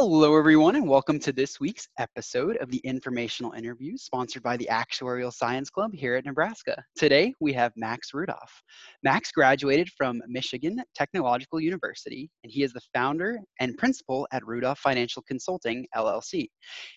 [0.00, 4.68] Hello, everyone, and welcome to this week's episode of the Informational Interview sponsored by the
[4.70, 6.80] Actuarial Science Club here at Nebraska.
[6.96, 8.62] Today, we have Max Rudolph.
[9.02, 14.78] Max graduated from Michigan Technological University, and he is the founder and principal at Rudolph
[14.78, 16.46] Financial Consulting, LLC.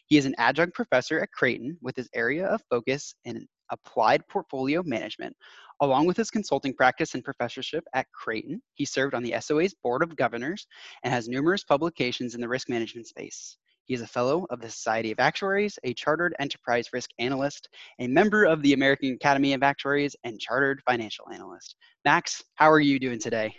[0.05, 4.83] He is an adjunct professor at Creighton with his area of focus in applied portfolio
[4.83, 5.35] management.
[5.81, 10.03] Along with his consulting practice and professorship at Creighton, he served on the SOA's Board
[10.03, 10.67] of Governors
[11.03, 13.57] and has numerous publications in the risk management space.
[13.85, 17.67] He is a fellow of the Society of Actuaries, a chartered enterprise risk analyst,
[17.97, 21.75] a member of the American Academy of Actuaries, and chartered financial analyst.
[22.05, 23.55] Max, how are you doing today?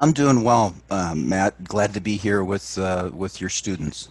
[0.00, 1.62] I'm doing well, uh, Matt.
[1.62, 4.08] Glad to be here with uh, with your students.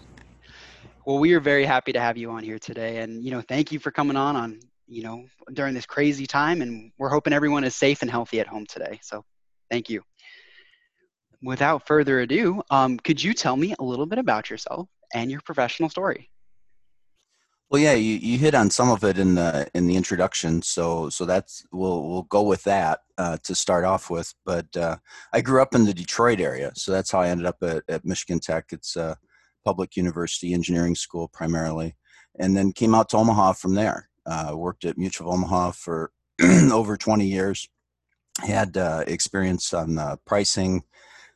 [1.05, 3.71] Well, we are very happy to have you on here today, and you know, thank
[3.71, 6.61] you for coming on on you know, during this crazy time.
[6.61, 8.99] And we're hoping everyone is safe and healthy at home today.
[9.01, 9.23] So
[9.69, 10.01] thank you.
[11.41, 15.41] Without further ado, um, could you tell me a little bit about yourself and your
[15.41, 16.29] professional story?
[17.69, 21.09] Well, yeah, you, you hit on some of it in the in the introduction, so
[21.09, 24.31] so that's we'll we'll go with that uh, to start off with.
[24.45, 24.97] But uh,
[25.33, 28.05] I grew up in the Detroit area, so that's how I ended up at, at
[28.05, 28.65] Michigan Tech.
[28.71, 29.17] It's a
[29.65, 31.95] public university engineering school primarily,
[32.37, 34.07] and then came out to Omaha from there.
[34.25, 36.11] Uh, worked at Mutual of Omaha for
[36.71, 37.67] over 20 years.
[38.39, 40.83] Had uh, experience on uh, pricing,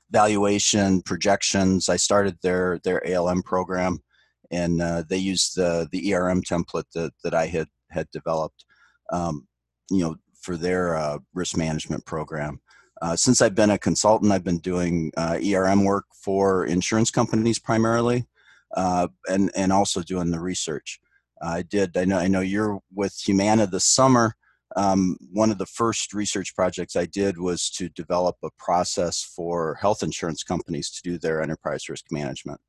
[0.09, 1.89] valuation, projections.
[1.89, 3.99] I started their their ALM program,
[4.49, 8.65] and uh, they used the the ERM template that that I had had developed.
[9.11, 9.47] Um,
[9.91, 12.61] you know, for their uh, risk management program.
[13.01, 18.25] Uh, since I've been a consultant, I've been doing ERM work for insurance companies primarily,
[18.75, 20.99] and and also doing the research.
[21.41, 21.95] I did.
[21.97, 22.17] I know.
[22.17, 24.35] I know you're with Humana this summer.
[24.75, 29.75] Um, one of the first research projects I did was to develop a process for
[29.75, 32.59] health insurance companies to do their enterprise risk management,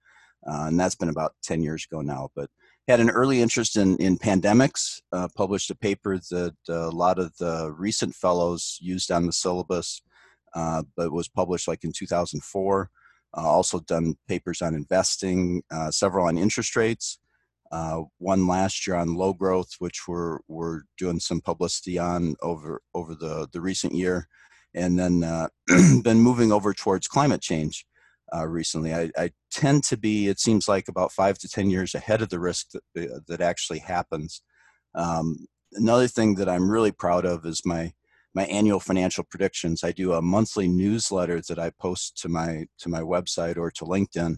[0.47, 2.31] uh, and that's been about ten years ago now.
[2.35, 2.51] But
[2.87, 5.01] had an early interest in in pandemics.
[5.13, 9.33] Uh, published a paper that uh, a lot of the recent fellows used on the
[9.33, 10.03] syllabus,
[10.55, 12.91] uh, but was published like in 2004.
[13.37, 17.19] Uh, also done papers on investing, uh, several on interest rates
[17.71, 22.81] uh, one last year on low growth, which we're we're doing some publicity on over
[22.95, 24.29] over the the recent year,
[24.75, 25.49] and then uh,
[26.03, 27.85] been moving over towards climate change
[28.35, 28.95] uh, recently.
[28.95, 32.29] I, I, tend to be, it seems like, about five to ten years ahead of
[32.29, 34.43] the risk that uh, that actually happens.
[34.95, 37.93] Um, another thing that I'm really proud of is my
[38.35, 39.85] my annual financial predictions.
[39.85, 43.85] I do a monthly newsletter that I post to my to my website or to
[43.85, 44.37] LinkedIn,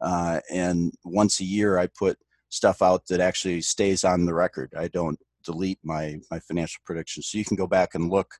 [0.00, 4.72] uh, and once a year I put stuff out that actually stays on the record.
[4.76, 7.26] I don't delete my my financial predictions.
[7.26, 8.34] So you can go back and look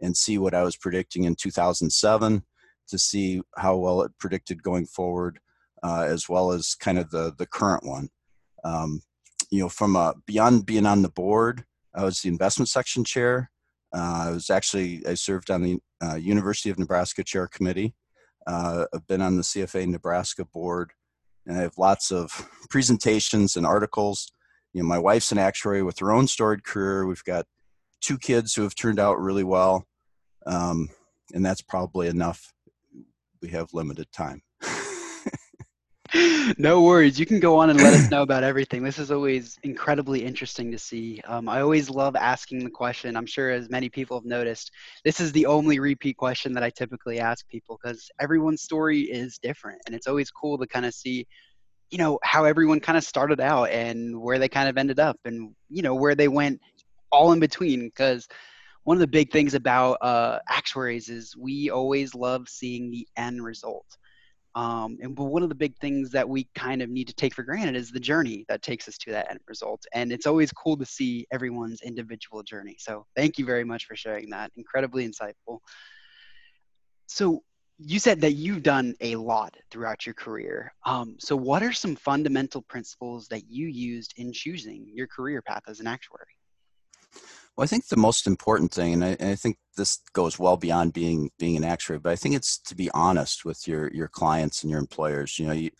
[0.00, 2.42] and see what I was predicting in 2007
[2.88, 5.38] to see how well it predicted going forward,
[5.82, 8.08] uh, as well as kind of the the current one.
[8.64, 9.02] Um,
[9.50, 13.50] you know, from a, beyond being on the board, I was the investment section chair.
[13.94, 17.94] Uh, I was actually I served on the uh, University of Nebraska Chair Committee.
[18.46, 20.92] Uh, I've been on the CFA Nebraska board
[21.46, 24.32] and I have lots of presentations and articles.
[24.72, 27.06] You know, my wife's an actuary with her own storied career.
[27.06, 27.46] We've got
[28.00, 29.86] two kids who have turned out really well,
[30.46, 30.88] um,
[31.34, 32.52] and that's probably enough.
[33.40, 34.42] We have limited time
[36.58, 37.18] no worries.
[37.18, 38.82] You can go on and let us know about everything.
[38.82, 41.22] This is always incredibly interesting to see.
[41.26, 43.16] Um, I always love asking the question.
[43.16, 44.72] I'm sure, as many people have noticed,
[45.04, 49.38] this is the only repeat question that I typically ask people because everyone's story is
[49.38, 49.80] different.
[49.86, 51.26] And it's always cool to kind of see,
[51.90, 55.16] you know, how everyone kind of started out and where they kind of ended up
[55.24, 56.60] and, you know, where they went
[57.10, 57.86] all in between.
[57.86, 58.28] Because
[58.84, 63.42] one of the big things about uh, actuaries is we always love seeing the end
[63.42, 63.86] result
[64.54, 67.34] um, and but one of the big things that we kind of need to take
[67.34, 69.84] for granted is the journey that takes us to that end result.
[69.94, 72.76] And it's always cool to see everyone's individual journey.
[72.78, 74.52] So thank you very much for sharing that.
[74.56, 75.60] Incredibly insightful.
[77.06, 77.42] So
[77.78, 80.72] you said that you've done a lot throughout your career.
[80.84, 85.62] Um, so what are some fundamental principles that you used in choosing your career path
[85.66, 86.26] as an actuary?
[87.56, 90.56] Well, I think the most important thing, and I, and I, think this goes well
[90.56, 94.08] beyond being being an actuary, but I think it's to be honest with your your
[94.08, 95.38] clients and your employers.
[95.38, 95.70] You know, you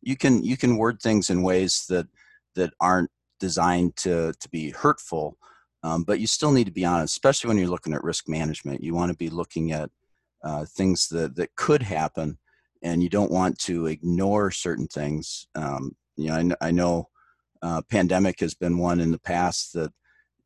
[0.00, 2.06] you can you can word things in ways that
[2.54, 3.10] that aren't
[3.40, 5.36] designed to to be hurtful,
[5.82, 8.82] um, but you still need to be honest, especially when you're looking at risk management.
[8.82, 9.90] You want to be looking at
[10.42, 12.38] uh, things that that could happen,
[12.82, 15.46] and you don't want to ignore certain things.
[15.54, 17.08] Um, you know, I, I know
[17.60, 19.92] uh, pandemic has been one in the past that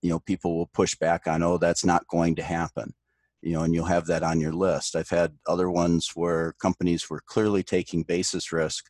[0.02, 2.92] you know people will push back on oh that's not going to happen
[3.40, 7.08] you know and you'll have that on your list i've had other ones where companies
[7.08, 8.84] were clearly taking basis risk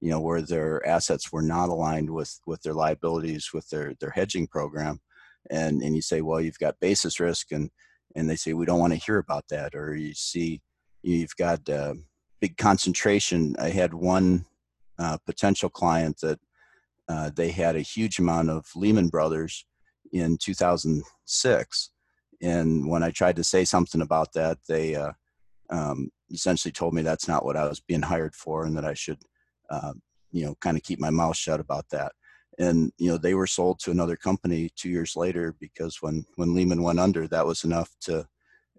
[0.00, 4.10] you know, where their assets were not aligned with with their liabilities with their their
[4.10, 5.00] hedging program,
[5.50, 7.70] and and you say, well, you've got basis risk, and
[8.14, 10.60] and they say we don't want to hear about that, or you see
[11.02, 11.94] you've got uh,
[12.40, 13.56] big concentration.
[13.58, 14.44] I had one
[14.98, 16.40] uh, potential client that
[17.08, 19.64] uh, they had a huge amount of Lehman Brothers
[20.12, 21.90] in 2006,
[22.42, 25.12] and when I tried to say something about that, they uh,
[25.70, 28.94] um, essentially told me that's not what I was being hired for, and that I
[28.94, 29.18] should,
[29.70, 29.94] uh,
[30.32, 32.12] you know, kind of keep my mouth shut about that.
[32.58, 36.54] And you know, they were sold to another company two years later because when when
[36.54, 38.26] Lehman went under, that was enough to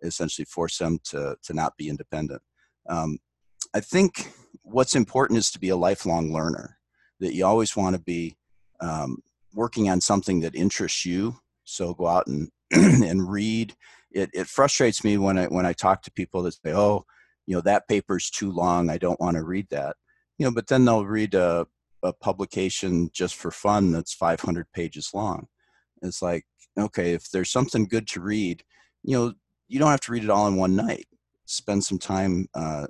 [0.04, 2.42] essentially force them to to not be independent.
[2.90, 3.20] Um,
[3.74, 4.32] I think
[4.64, 6.78] what's important is to be a lifelong learner.
[7.20, 8.38] That you always want to be
[8.80, 9.18] um,
[9.58, 11.36] working on something that interests you.
[11.66, 13.76] So go out and and read.
[14.12, 17.06] It, it frustrates me when I when I talk to people that say, "Oh,
[17.46, 18.90] you know that paper's too long.
[18.90, 19.98] I don't want to read that."
[20.38, 21.68] You know, but then they'll read a,
[22.04, 25.48] a publication just for fun that's 500 pages long.
[26.04, 26.46] It's like,
[26.78, 28.64] okay, if there's something good to read,
[29.04, 29.34] you know,
[29.68, 31.08] you don't have to read it all in one night.
[31.46, 32.86] Spend some time uh,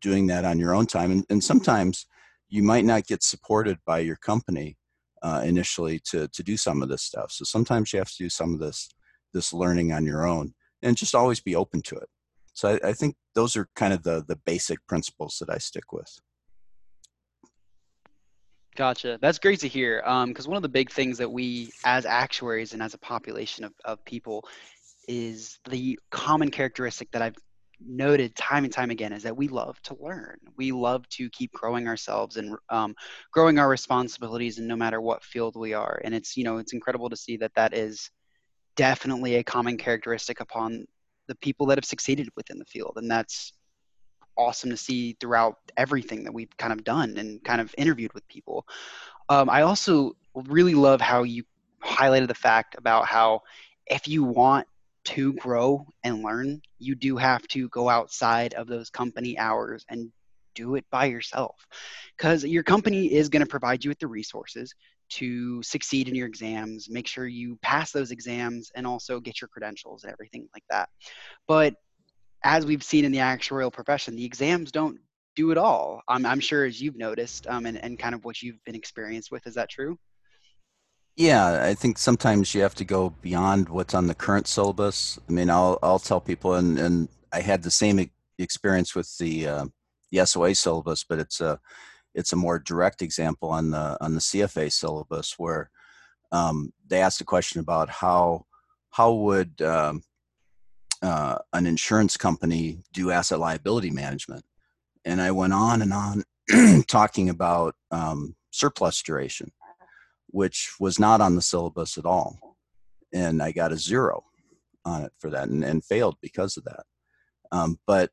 [0.00, 2.06] doing that on your own time, and, and sometimes
[2.48, 4.77] you might not get supported by your company
[5.22, 7.30] uh, initially to to do some of this stuff.
[7.32, 8.88] So sometimes you have to do some of this
[9.32, 12.08] this learning on your own, and just always be open to it.
[12.52, 15.92] So I, I think those are kind of the the basic principles that I stick
[15.92, 16.10] with.
[18.76, 19.18] Gotcha.
[19.20, 20.02] That's great to hear.
[20.26, 23.64] Because um, one of the big things that we, as actuaries and as a population
[23.64, 24.44] of, of people,
[25.08, 27.34] is the common characteristic that I've
[27.84, 30.38] noted time and time again is that we love to learn.
[30.56, 32.94] We love to keep growing ourselves and um,
[33.32, 36.00] growing our responsibilities, and no matter what field we are.
[36.04, 38.10] And it's you know it's incredible to see that that is
[38.76, 40.86] definitely a common characteristic upon
[41.26, 43.52] the people that have succeeded within the field, and that's
[44.36, 48.26] awesome to see throughout everything that we've kind of done and kind of interviewed with
[48.28, 48.64] people.
[49.28, 51.44] Um, I also really love how you
[51.84, 53.40] highlighted the fact about how
[53.86, 54.66] if you want
[55.08, 60.12] to grow and learn, you do have to go outside of those company hours and
[60.54, 61.54] do it by yourself.
[62.16, 64.74] Because your company is going to provide you with the resources
[65.10, 69.48] to succeed in your exams, make sure you pass those exams, and also get your
[69.48, 70.90] credentials and everything like that.
[71.46, 71.74] But
[72.44, 74.98] as we've seen in the actuarial profession, the exams don't
[75.36, 76.02] do it all.
[76.06, 79.30] I'm, I'm sure as you've noticed um, and, and kind of what you've been experienced
[79.30, 79.46] with.
[79.46, 79.98] Is that true?
[81.18, 85.18] Yeah, I think sometimes you have to go beyond what's on the current syllabus.
[85.28, 89.48] I mean, I'll I'll tell people, and and I had the same experience with the
[89.48, 89.66] uh,
[90.12, 91.58] the SOA syllabus, but it's a
[92.14, 95.70] it's a more direct example on the on the CFA syllabus where
[96.30, 98.46] um, they asked a question about how
[98.90, 100.04] how would um,
[101.02, 104.44] uh, an insurance company do asset liability management,
[105.04, 109.50] and I went on and on talking about um, surplus duration
[110.28, 112.38] which was not on the syllabus at all.
[113.12, 114.24] And I got a zero
[114.84, 116.84] on it for that and, and failed because of that.
[117.50, 118.10] Um, but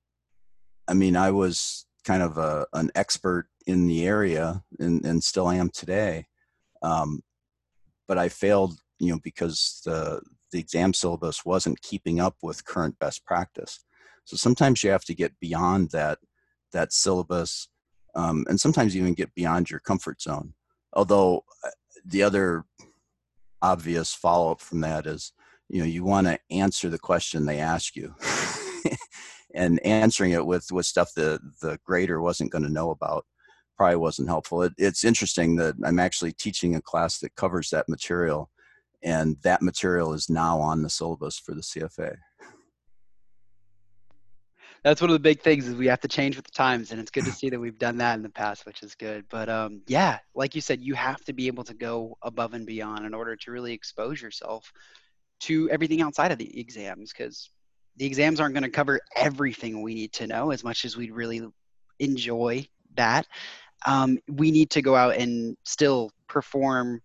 [0.87, 5.49] I mean, I was kind of a, an expert in the area and, and still
[5.49, 6.27] am today.
[6.81, 7.21] Um,
[8.07, 10.21] but I failed, you know, because the,
[10.51, 13.83] the exam syllabus wasn't keeping up with current best practice.
[14.25, 16.19] So sometimes you have to get beyond that,
[16.71, 17.67] that syllabus
[18.15, 20.53] um, and sometimes even get beyond your comfort zone.
[20.93, 21.43] Although
[22.05, 22.65] the other
[23.61, 25.33] obvious follow up from that is
[25.69, 28.15] you know you want to answer the question they ask you.
[29.57, 33.25] And answering it with with stuff that the grader wasn't going to know about
[33.77, 34.63] probably wasn't helpful.
[34.63, 38.49] It, it's interesting that i'm actually teaching a class that covers that material
[39.01, 42.17] and that material is now on the syllabus for the cfa
[44.85, 47.01] that's one of the big things is we have to change with the times and
[47.01, 49.25] it's good to see that we've done that in the past which is good.
[49.31, 52.67] But um, yeah like you said you have to be able to go above and
[52.67, 54.71] beyond in order to really expose yourself
[55.41, 57.49] to everything outside of the exams because
[57.97, 61.11] the exams aren't going to cover everything we need to know as much as we'd
[61.11, 61.41] really
[61.99, 62.63] enjoy
[62.95, 63.25] that.
[63.87, 67.01] Um, we need to go out and still perform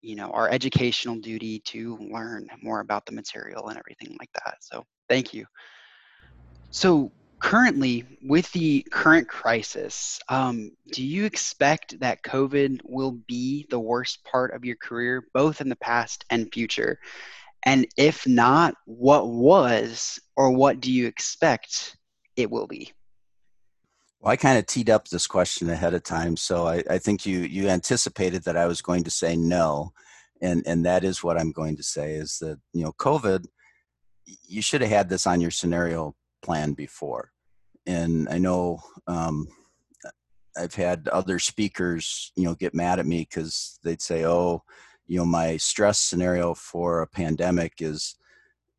[0.00, 4.56] you know our educational duty to learn more about the material and everything like that.
[4.60, 5.46] So thank you
[6.70, 13.78] so currently, with the current crisis, um, do you expect that COVID will be the
[13.78, 16.98] worst part of your career, both in the past and future?
[17.64, 21.96] And if not, what was or what do you expect
[22.36, 22.92] it will be?
[24.20, 27.24] Well, I kind of teed up this question ahead of time, so I, I think
[27.24, 29.92] you you anticipated that I was going to say no,
[30.42, 33.46] and and that is what I'm going to say is that you know COVID,
[34.46, 37.32] you should have had this on your scenario plan before.
[37.86, 39.48] And I know, um,
[40.56, 44.64] I've had other speakers, you know, get mad at me because they'd say, "Oh,
[45.06, 48.16] you know, my stress scenario for a pandemic is,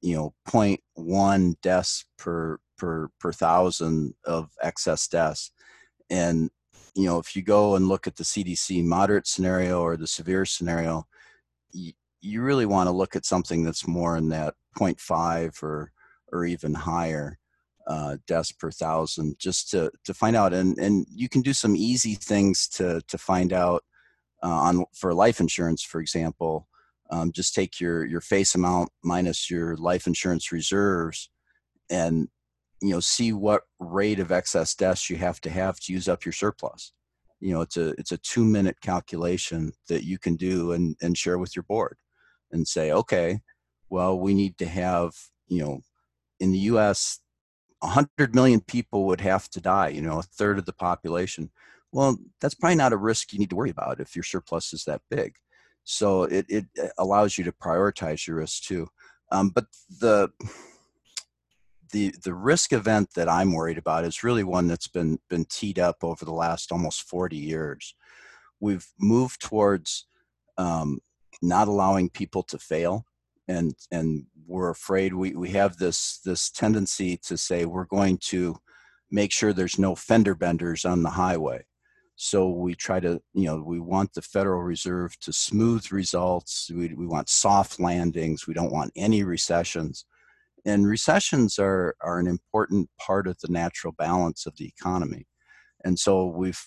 [0.02, 5.52] you know, 0.1 deaths per per per thousand of excess deaths,"
[6.10, 6.50] and
[6.96, 10.46] you know, if you go and look at the CDC moderate scenario or the severe
[10.46, 11.08] scenario,
[11.72, 15.92] you, you really want to look at something that's more in that 0.5 or
[16.32, 17.40] or even higher
[17.90, 20.54] uh, deaths per thousand just to to find out.
[20.54, 23.84] And and you can do some easy things to to find out
[24.44, 26.68] uh, on for life insurance for example.
[27.12, 31.32] Um, just take your your face amount minus your life insurance reserves
[31.90, 32.28] and
[32.82, 36.24] you know see what rate of excess deaths you have to have to use up
[36.24, 36.94] your surplus.
[37.40, 41.18] You know it's a it's a two minute calculation that you can do and and
[41.18, 41.98] share with your board
[42.52, 43.40] and say okay
[43.90, 45.12] well we need to have
[45.48, 45.82] you know
[46.40, 47.20] in the us
[47.80, 51.50] 100 million people would have to die you know a third of the population.
[51.92, 54.84] Well that's probably not a risk you need to worry about if your surplus is
[54.86, 55.36] that big.
[55.84, 56.66] So it, it
[56.98, 58.88] allows you to prioritize your risk too.
[59.32, 59.66] Um, but
[60.00, 60.30] the
[61.92, 65.80] the the risk event that I'm worried about is really one that's been been teed
[65.80, 67.96] up over the last almost 40 years.
[68.60, 70.06] We've moved towards
[70.58, 71.00] um,
[71.42, 73.06] not allowing people to fail,
[73.50, 78.56] and and we're afraid we we have this this tendency to say we're going to
[79.12, 81.66] make sure there's no fender benders on the highway.
[82.16, 86.70] So we try to, you know, we want the Federal Reserve to smooth results.
[86.70, 88.46] We, we want soft landings.
[88.46, 90.06] We don't want any recessions
[90.66, 95.26] and recessions are are an important part of the natural balance of the economy
[95.84, 96.62] and so we've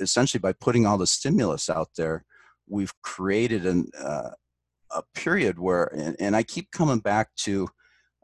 [0.00, 2.24] essentially by putting all the stimulus out there
[2.68, 4.30] we've created an uh,
[4.94, 7.68] a period where and, and, i keep coming back to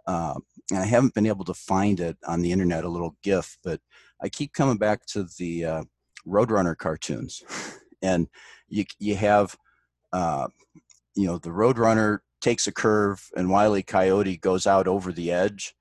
[0.06, 0.34] uh,
[0.70, 3.80] and i haven't been able to find it on the internet a little gif but
[4.22, 5.84] i keep coming back to the uh,
[6.26, 7.42] roadrunner cartoons
[8.02, 8.28] and
[8.68, 9.56] you you have
[10.12, 10.48] uh,
[11.14, 15.74] you know the roadrunner takes a curve and Wiley Coyote goes out over the edge.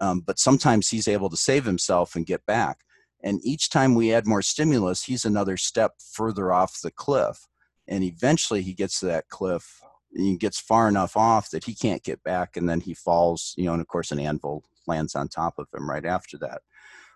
[0.00, 2.78] Um, but sometimes he's able to save himself and get back.
[3.22, 7.46] And each time we add more stimulus, he's another step further off the cliff.
[7.88, 9.80] And eventually he gets to that cliff
[10.14, 12.56] he gets far enough off that he can't get back.
[12.56, 15.66] And then he falls, you know, and of course, an anvil lands on top of
[15.74, 16.62] him right after that.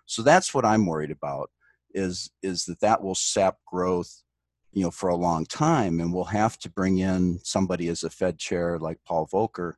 [0.05, 1.51] So that's what I'm worried about
[1.93, 4.23] is, is that that will sap growth
[4.71, 8.09] you know, for a long time, and we'll have to bring in somebody as a
[8.09, 9.73] Fed chair like Paul Volcker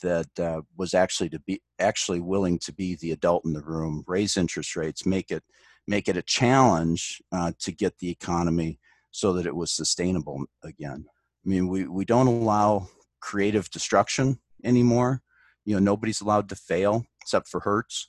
[0.00, 4.04] that uh, was actually to be actually willing to be the adult in the room,
[4.06, 5.42] raise interest rates, make it
[5.86, 8.78] make it a challenge uh, to get the economy
[9.10, 11.04] so that it was sustainable again.
[11.44, 12.88] I mean, we we don't allow
[13.20, 15.22] creative destruction anymore.
[15.64, 18.08] You know, nobody's allowed to fail except for Hertz.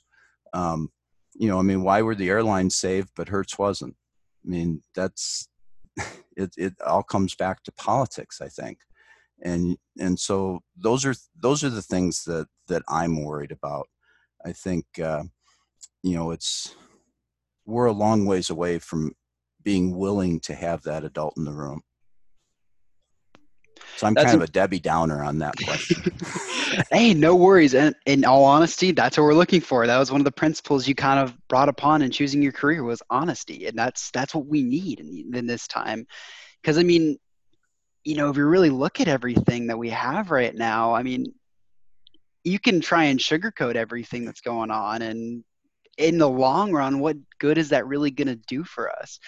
[0.52, 0.90] Um,
[1.34, 3.96] you know, I mean, why were the airlines saved but Hertz wasn't?
[4.44, 5.48] I mean, that's
[6.36, 8.78] it, it all comes back to politics, I think.
[9.42, 13.88] And and so those are those are the things that that I'm worried about.
[14.44, 15.24] I think uh,
[16.02, 16.74] you know it's
[17.66, 19.12] we're a long ways away from
[19.62, 21.82] being willing to have that adult in the room.
[23.96, 26.02] So I'm that's kind of a Debbie Downer on that question.
[26.90, 27.74] hey, no worries.
[27.74, 29.86] And in all honesty, that's what we're looking for.
[29.86, 32.82] That was one of the principles you kind of brought upon in choosing your career
[32.82, 36.06] was honesty, and that's that's what we need in, in this time.
[36.62, 37.18] Because I mean,
[38.04, 41.26] you know, if you really look at everything that we have right now, I mean,
[42.42, 45.44] you can try and sugarcoat everything that's going on, and
[45.98, 49.18] in the long run, what good is that really going to do for us?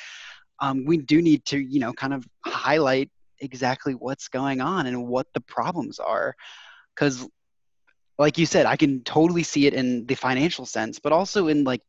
[0.61, 5.07] Um, we do need to, you know, kind of highlight exactly what's going on and
[5.07, 6.35] what the problems are.
[6.95, 7.27] Because
[8.19, 11.65] like you said i can totally see it in the financial sense but also in
[11.65, 11.83] like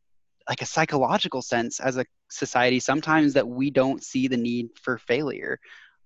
[0.48, 4.98] like a psychological sense as a society sometimes that we don't see the need for
[4.98, 5.58] failure.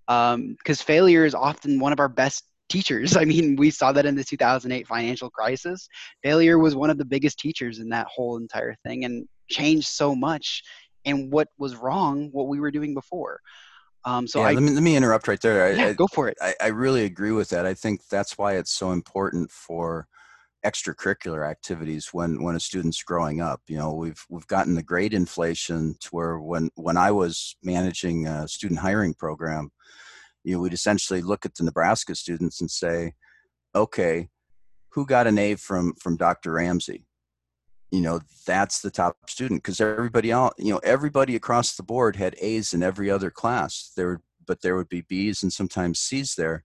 [0.07, 3.17] Because um, failure is often one of our best teachers.
[3.23, 5.89] I mean we saw that in the 2008 financial crisis.
[6.23, 10.15] Failure was one of the biggest teachers in that whole entire thing and changed so
[10.15, 10.63] much
[11.05, 13.41] and what was wrong what we were doing before
[14.05, 15.67] um, so yeah, I, let me let me interrupt right there.
[15.67, 16.37] I, yeah, I, go for it.
[16.41, 17.67] I, I really agree with that.
[17.67, 20.07] I think that's why it's so important for
[20.65, 23.61] extracurricular activities when when a student's growing up.
[23.69, 28.27] You know, we've we've gotten the grade inflation to where when when I was managing
[28.27, 29.71] a student hiring program,
[30.45, 33.13] you know, we'd essentially look at the Nebraska students and say,
[33.75, 34.29] okay,
[34.91, 36.53] who got an A from from Dr.
[36.53, 37.07] Ramsay?
[37.93, 42.17] You know that's the top student because everybody else you know everybody across the board
[42.17, 43.93] had a's in every other class.
[43.97, 46.65] There but there would be b's and sometimes c's there.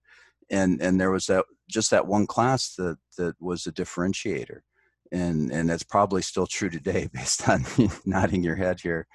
[0.49, 4.61] And and there was that just that one class that that was a differentiator.
[5.11, 7.65] And and that's probably still true today based on
[8.05, 9.05] nodding your head here.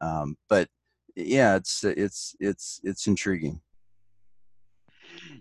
[0.00, 0.68] Um, but
[1.16, 3.60] yeah, it's it's it's it's intriguing.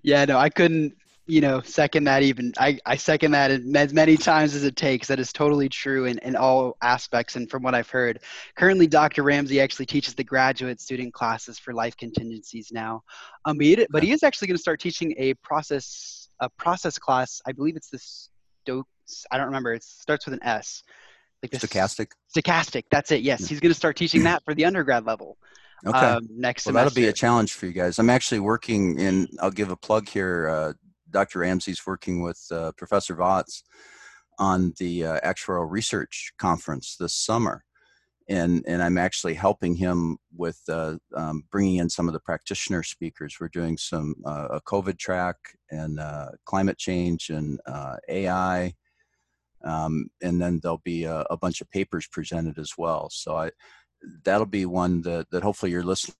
[0.01, 0.95] Yeah, no, I couldn't
[1.27, 2.53] you know, second that even.
[2.57, 5.07] I, I second that as many times as it takes.
[5.07, 7.35] That is totally true in, in all aspects.
[7.35, 8.19] And from what I've heard,
[8.55, 9.23] currently Dr.
[9.23, 13.03] Ramsay actually teaches the graduate student classes for life contingencies now.
[13.45, 16.99] Um, but, he, but he is actually going to start teaching a process a process
[16.99, 17.41] class.
[17.47, 18.29] I believe it's this
[18.67, 19.25] Stokes.
[19.31, 19.73] I don't remember.
[19.73, 20.83] It starts with an S.
[21.41, 22.07] Like this, stochastic.
[22.35, 22.83] Stochastic.
[22.91, 23.21] That's it.
[23.21, 25.37] Yes, he's going to start teaching that for the undergrad level.
[25.85, 25.97] Okay.
[25.97, 26.89] Um, next well, semester.
[26.89, 27.99] that'll be a challenge for you guys.
[27.99, 29.27] I'm actually working in.
[29.39, 30.49] I'll give a plug here.
[30.49, 30.73] Uh,
[31.11, 31.39] Dr.
[31.39, 33.63] Ramsay's working with uh, Professor Votz
[34.39, 37.63] on the uh, actuarial research conference this summer.
[38.29, 42.83] And, and I'm actually helping him with uh, um, bringing in some of the practitioner
[42.83, 43.37] speakers.
[43.39, 45.37] We're doing some uh, a COVID track
[45.71, 48.73] and uh, climate change and uh, AI,
[49.63, 53.09] um, and then there'll be a, a, bunch of papers presented as well.
[53.09, 53.51] So I,
[54.23, 56.15] that'll be one that, that hopefully your listeners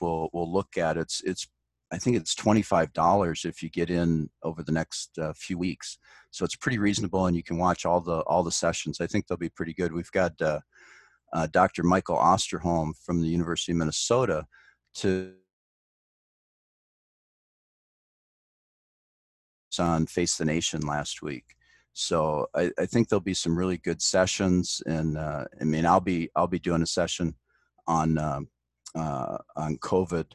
[0.00, 0.96] will will look at.
[0.96, 1.46] It's it's
[1.92, 5.98] I think it's $25 if you get in over the next uh, few weeks.
[6.30, 9.00] So it's pretty reasonable and you can watch all the, all the sessions.
[9.00, 9.92] I think they'll be pretty good.
[9.92, 10.60] We've got uh,
[11.34, 11.82] uh, Dr.
[11.82, 14.46] Michael Osterholm from the University of Minnesota
[14.96, 15.34] to
[19.78, 21.44] on Face the Nation last week.
[21.94, 26.00] So I, I think there'll be some really good sessions, and uh, I mean I'll
[26.00, 27.34] be I'll be doing a session
[27.86, 28.48] on um,
[28.94, 30.26] uh, on COVID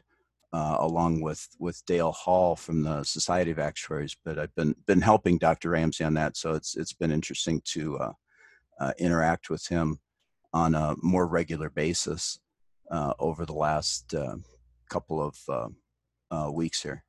[0.52, 4.16] uh, along with with Dale Hall from the Society of Actuaries.
[4.24, 5.70] But I've been been helping Dr.
[5.70, 8.12] Ramsay on that, so it's it's been interesting to uh,
[8.80, 10.00] uh, interact with him
[10.52, 12.38] on a more regular basis
[12.90, 14.36] uh, over the last uh,
[14.88, 15.36] couple of
[16.30, 17.04] uh, weeks here.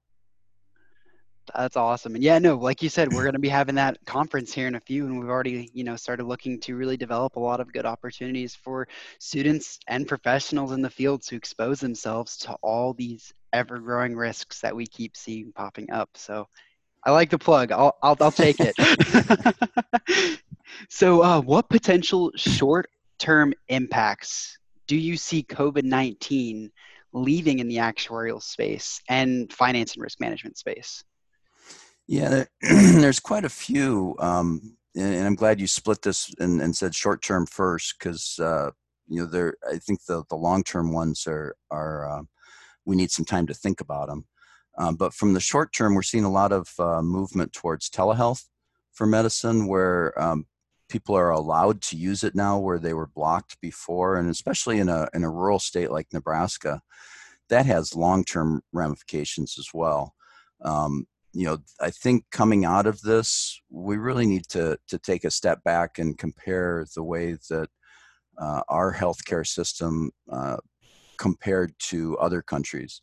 [1.55, 2.15] That's awesome.
[2.15, 4.75] And yeah, no, like you said, we're going to be having that conference here in
[4.75, 7.71] a few, and we've already, you know, started looking to really develop a lot of
[7.73, 8.87] good opportunities for
[9.19, 14.75] students and professionals in the field to expose themselves to all these ever-growing risks that
[14.75, 16.09] we keep seeing popping up.
[16.15, 16.47] So,
[17.03, 17.71] I like the plug.
[17.71, 18.75] I'll I'll, I'll take it.
[20.89, 26.71] so, uh, what potential short-term impacts do you see COVID nineteen
[27.13, 31.03] leaving in the actuarial space and finance and risk management space?
[32.09, 36.95] Yeah, there's quite a few, um, and I'm glad you split this and, and said
[36.95, 38.71] short term first because uh,
[39.07, 39.53] you know there.
[39.71, 42.23] I think the the long term ones are are uh,
[42.83, 44.25] we need some time to think about them.
[44.79, 48.45] Um, but from the short term, we're seeing a lot of uh, movement towards telehealth
[48.91, 50.47] for medicine, where um,
[50.89, 54.89] people are allowed to use it now, where they were blocked before, and especially in
[54.89, 56.81] a in a rural state like Nebraska,
[57.49, 60.15] that has long term ramifications as well.
[60.65, 65.23] Um, you know, I think coming out of this, we really need to to take
[65.23, 67.69] a step back and compare the way that
[68.37, 70.57] uh, our healthcare system uh,
[71.17, 73.01] compared to other countries.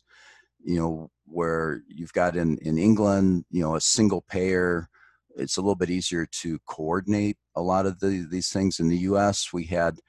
[0.63, 4.89] You know, where you've got in in England, you know, a single payer.
[5.37, 8.79] It's a little bit easier to coordinate a lot of the, these things.
[8.79, 9.99] In the U.S., we had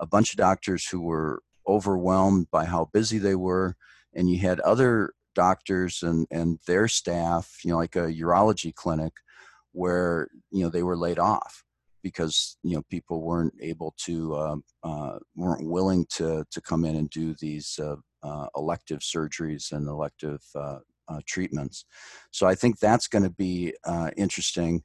[0.00, 3.76] a bunch of doctors who were overwhelmed by how busy they were,
[4.14, 9.12] and you had other doctors and, and their staff, you know, like a urology clinic
[9.70, 11.62] where, you know, they were laid off
[12.02, 16.96] because, you know, people weren't able to, uh, uh, weren't willing to, to come in
[16.96, 20.80] and do these uh, uh elective surgeries and elective uh,
[21.24, 21.84] treatments.
[22.32, 23.74] So I think that's going to be
[24.16, 24.82] interesting.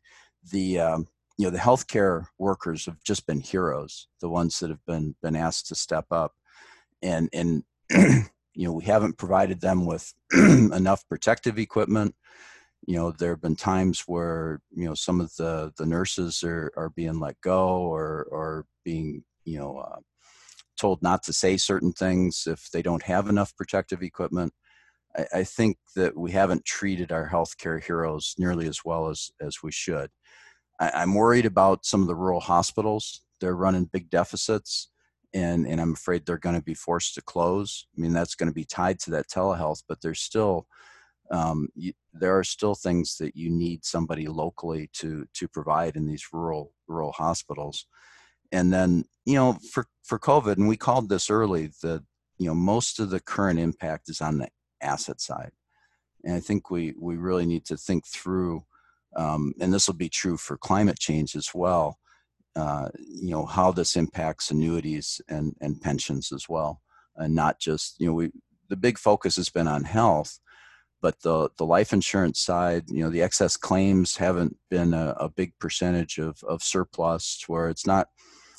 [0.52, 1.08] The, um,
[1.40, 5.36] you know, the healthcare workers have just been heroes, the ones that have been, been
[5.36, 6.34] asked to step up
[7.02, 7.64] and, and
[8.56, 12.16] you know we haven't provided them with enough protective equipment.
[12.86, 16.72] You know there have been times where you know some of the the nurses are
[16.78, 20.00] are being let go or or being you know uh,
[20.78, 24.54] told not to say certain things if they don't have enough protective equipment.
[25.16, 29.64] I, I think that we haven't treated our healthcare heroes nearly as well as as
[29.64, 30.10] we should.
[30.80, 33.22] I, i'm worried about some of the rural hospitals.
[33.40, 34.90] They're running big deficits
[35.34, 37.88] and and I'm afraid they're going to be forced to close.
[37.98, 40.68] I mean, that's going to be tied to that telehealth, but there's still
[41.32, 46.06] um, you, there are still things that you need somebody locally to to provide in
[46.08, 47.86] these rural rural hospitals.
[48.52, 52.04] And then you know for for COVID, and we called this early that
[52.38, 54.50] you know most of the current impact is on the
[54.82, 55.52] asset side,
[56.24, 58.64] and I think we we really need to think through.
[59.16, 62.00] Um, and this will be true for climate change as well
[62.56, 66.82] uh, you know how this impacts annuities and and pensions as well,
[67.16, 68.32] and not just you know we
[68.70, 70.40] the big focus has been on health,
[71.02, 75.30] but the the life insurance side, you know, the excess claims haven't been a, a
[75.30, 78.08] big percentage of of surplus, where it's not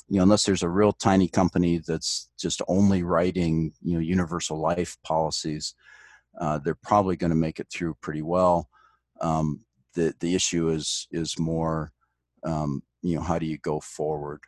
[0.07, 4.59] you know, unless there's a real tiny company that's just only writing, you know, universal
[4.59, 5.73] life policies,
[6.39, 8.69] uh, they're probably going to make it through pretty well.
[9.21, 11.91] Um, the the issue is is more,
[12.43, 14.41] um, you know, how do you go forward?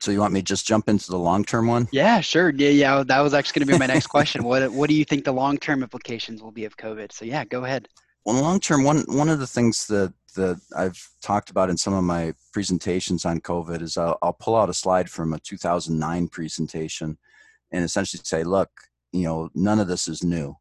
[0.00, 1.88] So you want me to just jump into the long term one?
[1.92, 2.50] Yeah, sure.
[2.50, 3.02] Yeah, yeah.
[3.02, 4.44] That was actually going to be my next question.
[4.44, 7.12] What What do you think the long term implications will be of COVID?
[7.12, 7.88] So yeah, go ahead.
[8.24, 11.94] Well, long term, one one of the things that that I've talked about in some
[11.94, 16.28] of my presentations on COVID is I'll, I'll pull out a slide from a 2009
[16.28, 17.18] presentation,
[17.72, 18.70] and essentially say, look,
[19.12, 20.56] you know, none of this is new.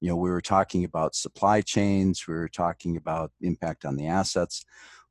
[0.00, 4.06] You know, we were talking about supply chains, we were talking about impact on the
[4.06, 4.64] assets.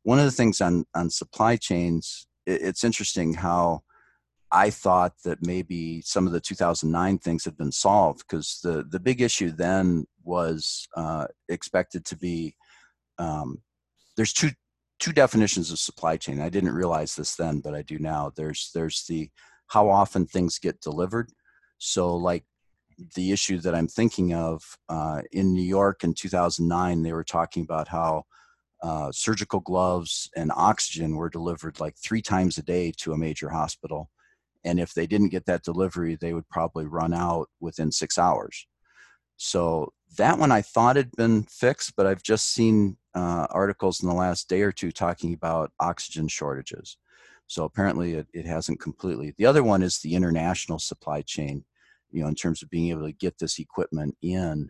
[0.04, 3.84] One of the things on on supply chains it's interesting how
[4.52, 9.00] I thought that maybe some of the 2009 things had been solved because the, the
[9.00, 12.56] big issue then was uh, expected to be
[13.20, 13.62] um,
[14.18, 14.52] there's two
[15.00, 16.42] two definitions of supply chain.
[16.42, 18.32] I didn't realize this then, but I do now.
[18.36, 19.30] There's there's the
[19.68, 21.32] how often things get delivered.
[21.78, 22.44] So like
[23.16, 27.64] the issue that I'm thinking of uh, in New York in 2009, they were talking
[27.64, 28.24] about how
[28.82, 33.50] uh, surgical gloves and oxygen were delivered like three times a day to a major
[33.50, 34.10] hospital.
[34.64, 38.68] And if they didn't get that delivery, they would probably run out within six hours.
[39.38, 44.10] So that one I thought had been fixed, but I've just seen uh, articles in
[44.10, 46.98] the last day or two talking about oxygen shortages.
[47.48, 49.34] So apparently it, it hasn't completely.
[49.38, 51.64] The other one is the international supply chain,
[52.12, 54.70] you know, in terms of being able to get this equipment in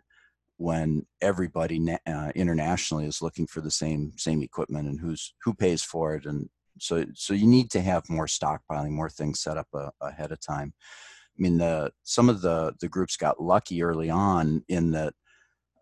[0.58, 5.84] when everybody uh, internationally is looking for the same same equipment and who's who pays
[5.84, 6.26] for it.
[6.26, 6.50] And
[6.80, 10.40] so so you need to have more stockpiling more things set up uh, ahead of
[10.42, 10.74] time.
[10.78, 15.14] I mean the some of the the groups got lucky early on in that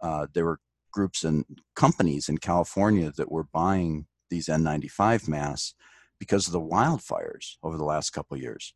[0.02, 0.60] uh, there were
[0.92, 5.76] groups and companies in california that were buying these n95 masks
[6.20, 8.74] because of the wildfires over the last couple years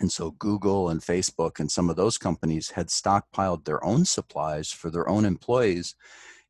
[0.00, 4.72] and so Google and Facebook and some of those companies had stockpiled their own supplies
[4.72, 5.94] for their own employees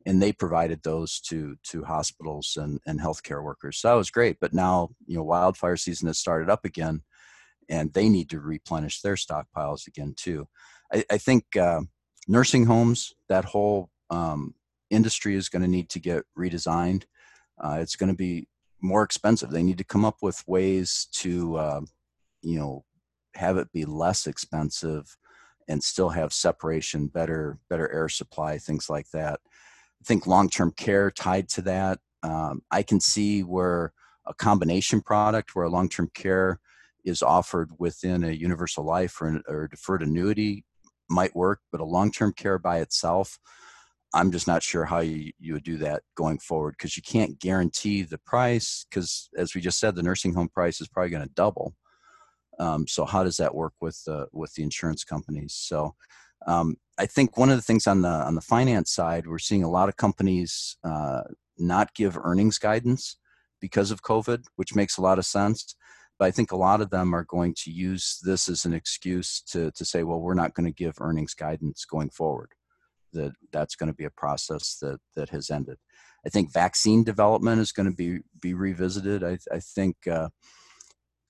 [0.07, 3.79] and they provided those to to hospitals and, and healthcare workers.
[3.79, 4.39] So that was great.
[4.41, 7.03] But now, you know, wildfire season has started up again
[7.69, 10.49] and they need to replenish their stockpiles again too.
[10.93, 11.83] I, I think uh,
[12.29, 14.55] nursing homes, that whole um,
[14.91, 17.05] industry is going to need to get redesigned.
[17.63, 18.49] Uh, it's going to be
[18.81, 19.51] more expensive.
[19.51, 21.81] They need to come up with ways to, uh,
[22.43, 22.85] you know,
[23.35, 25.17] have it be less expensive
[25.69, 29.41] and still have separation better better air supply things like that.
[29.45, 33.93] I think long-term care tied to that um, i can see where
[34.27, 36.61] a combination product where a long-term care
[37.05, 40.65] is offered within a universal life or, an, or deferred annuity
[41.09, 43.39] might work but a long-term care by itself
[44.15, 47.39] i'm just not sure how you, you would do that going forward because you can't
[47.39, 51.27] guarantee the price because as we just said the nursing home price is probably going
[51.27, 51.75] to double
[52.61, 55.55] um, so how does that work with the with the insurance companies?
[55.55, 55.95] So
[56.47, 59.65] um, I think one of the things on the on the finance side, we're seeing
[59.65, 61.23] a lot of companies uh,
[61.59, 63.17] not give earnings guidance
[63.61, 65.75] because of COVID, which makes a lot of sense.
[66.19, 69.41] But I think a lot of them are going to use this as an excuse
[69.53, 72.51] to to say, well, we're not going to give earnings guidance going forward.
[73.15, 75.79] That that's going to be a process that that has ended.
[76.27, 79.25] I think vaccine development is going to be be revisited.
[79.25, 80.29] I, I think uh,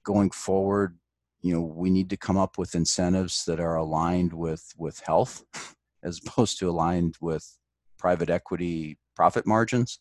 [0.05, 0.99] going forward,
[1.43, 5.45] you know we need to come up with incentives that are aligned with with health
[6.03, 7.59] as opposed to aligned with
[7.99, 9.99] private equity profit margins.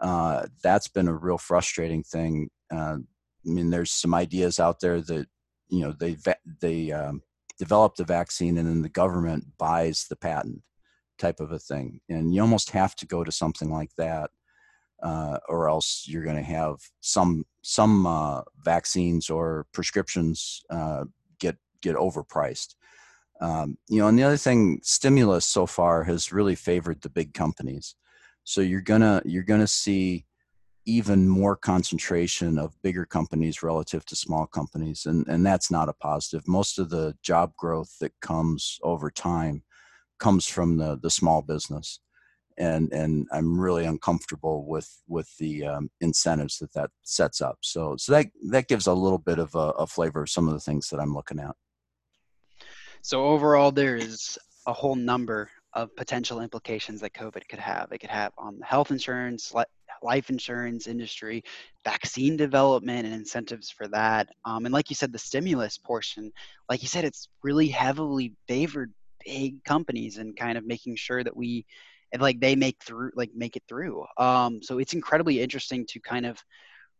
[0.00, 2.50] Uh, that's been a real frustrating thing.
[2.72, 2.96] Uh,
[3.46, 5.26] i mean there's some ideas out there that
[5.68, 6.16] you know they
[6.60, 7.22] they um,
[7.58, 10.62] develop the vaccine and then the government buys the patent
[11.18, 12.00] type of a thing.
[12.08, 14.30] And you almost have to go to something like that
[15.02, 21.04] uh, or else you're going to have some some uh, vaccines or prescriptions uh,
[21.38, 22.74] get get overpriced.
[23.40, 27.34] Um, you know, and the other thing, stimulus so far has really favored the big
[27.34, 27.96] companies.
[28.44, 30.26] So you're gonna you're gonna see
[30.86, 35.94] even more concentration of bigger companies relative to small companies, and and that's not a
[35.94, 36.46] positive.
[36.46, 39.62] Most of the job growth that comes over time
[40.18, 42.00] comes from the the small business
[42.58, 47.58] and and I'm really uncomfortable with with the um, incentives that that sets up.
[47.62, 50.54] So so that that gives a little bit of a, a, flavor of some of
[50.54, 51.54] the things that I'm looking at.
[53.02, 57.90] So overall, there is a whole number of potential implications that COVID could have.
[57.90, 59.52] It could have on the health insurance,
[60.02, 61.42] life insurance industry,
[61.84, 64.28] vaccine development, and incentives for that.
[64.44, 66.32] Um, and like you said, the stimulus portion,
[66.70, 68.92] like you said, it's really heavily favored
[69.24, 71.66] big companies and kind of making sure that we
[72.14, 76.00] and like they make through like make it through um so it's incredibly interesting to
[76.00, 76.42] kind of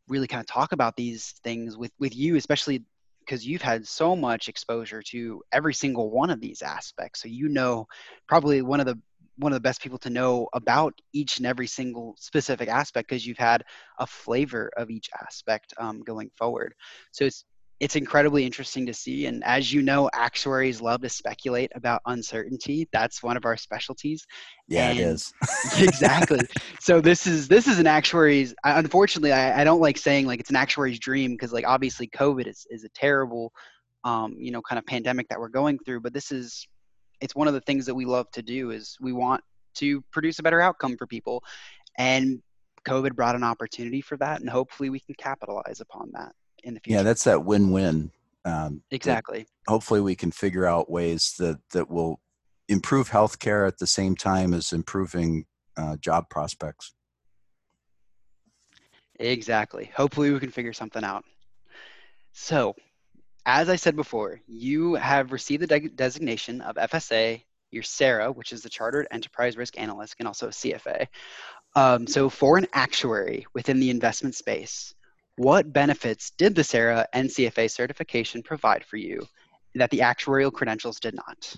[0.09, 2.83] really kind of talk about these things with with you, especially
[3.21, 7.23] because you've had so much exposure to every single one of these aspects.
[7.23, 7.87] So you know
[8.29, 8.99] probably one of the
[9.37, 13.27] one of the best people to know about each and every single specific aspect because
[13.27, 13.65] you've had
[13.99, 16.73] a flavor of each aspect um, going forward.
[17.11, 17.45] So it's
[17.85, 19.27] it's incredibly interesting to see.
[19.27, 22.89] And as you know, actuaries love to speculate about uncertainty.
[22.93, 24.27] That's one of our specialties.
[24.69, 25.35] Yeah, and it is.
[25.79, 26.41] exactly.
[26.81, 28.55] So this is this is an actuary's.
[28.65, 32.47] Unfortunately, I, I don't like saying like it's an actuary's dream because like obviously COVID
[32.47, 33.53] is is a terrible,
[34.03, 36.01] um, you know, kind of pandemic that we're going through.
[36.01, 36.67] But this is
[37.21, 39.43] it's one of the things that we love to do is we want
[39.75, 41.43] to produce a better outcome for people
[41.99, 42.41] and
[42.87, 46.33] covid brought an opportunity for that and hopefully we can capitalize upon that
[46.65, 48.11] in the future Yeah, that's that win-win.
[48.45, 52.21] Um, exactly hopefully, we can figure out ways that that will
[52.69, 55.47] improve healthcare at the same time as improving
[55.77, 56.95] uh, job prospects.
[59.21, 61.25] exactly hopefully we can figure something out
[62.33, 62.75] so
[63.47, 67.41] as i said before you have received the de- designation of fsa
[67.75, 71.07] your CERA, which is the Chartered Enterprise Risk Analyst, and also a CFA.
[71.77, 74.95] Um, so, for an actuary within the investment space,
[75.37, 79.27] what benefits did the CERA and CFA certification provide for you
[79.75, 81.57] that the actuarial credentials did not?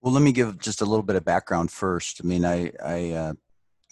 [0.00, 2.20] Well, let me give just a little bit of background first.
[2.22, 3.32] I mean, I, I uh,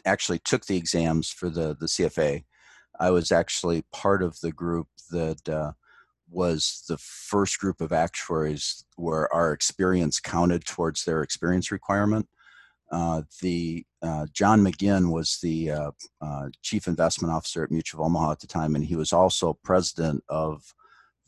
[0.05, 2.45] actually took the exams for the, the CFA.
[3.01, 5.73] I was actually part of the group that uh,
[6.31, 12.29] was the first group of actuaries where our experience counted towards their experience requirement.
[12.91, 18.07] Uh, the uh, John McGinn was the uh, uh, chief investment officer at Mutual of
[18.07, 20.75] Omaha at the time, and he was also president of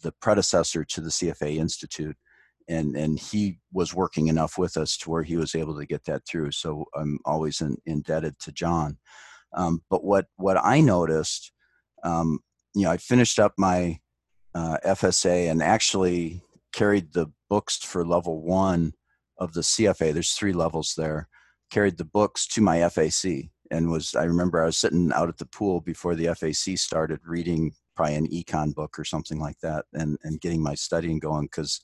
[0.03, 2.17] the predecessor to the CFA Institute.
[2.69, 6.05] And, and he was working enough with us to where he was able to get
[6.05, 6.51] that through.
[6.51, 8.99] So I'm always in, indebted to John.
[9.53, 11.53] Um, but what, what I noticed,
[12.03, 12.41] um,
[12.75, 14.01] you know, I finished up my
[14.55, 16.43] uh, FSA and actually
[16.73, 18.93] carried the books for level one
[19.39, 20.13] of the CFA.
[20.13, 21.29] There's three levels there.
[21.71, 25.39] Carried the books to my FAC and was I remember I was sitting out at
[25.39, 29.87] the pool before the FAC started reading probably an econ book or something like that
[29.93, 31.81] and and getting my studying going because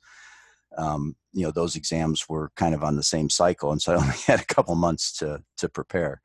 [0.79, 3.97] um, you know those exams were kind of on the same cycle and so I
[4.03, 6.23] only had a couple months to to prepare.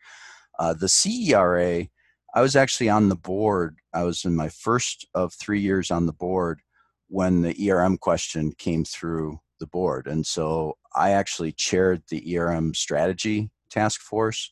[0.59, 1.89] Uh, the CERA
[2.35, 3.79] I was actually on the board.
[3.93, 6.61] I was in my first of three years on the board
[7.07, 10.07] when the ERM question came through the board.
[10.07, 14.51] And so I actually chaired the ERM strategy task force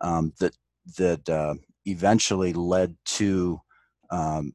[0.00, 0.56] um, that
[0.96, 1.54] that uh,
[1.86, 3.60] eventually led to
[4.10, 4.52] um,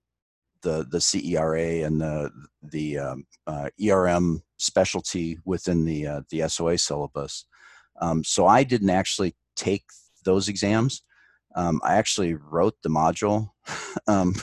[0.62, 6.78] the the CERA and the the um, uh, ERM specialty within the uh, the SOA
[6.78, 7.46] syllabus.
[8.02, 9.86] Um, so I didn't actually take
[10.26, 11.04] those exams.
[11.56, 13.52] Um, I actually wrote the module
[14.08, 14.36] um,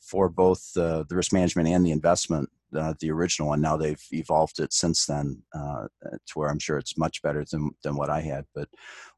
[0.00, 3.60] for both the risk management and the investment, uh, the original one.
[3.60, 7.70] Now they've evolved it since then uh, to where I'm sure it's much better than,
[7.82, 8.44] than what I had.
[8.54, 8.68] But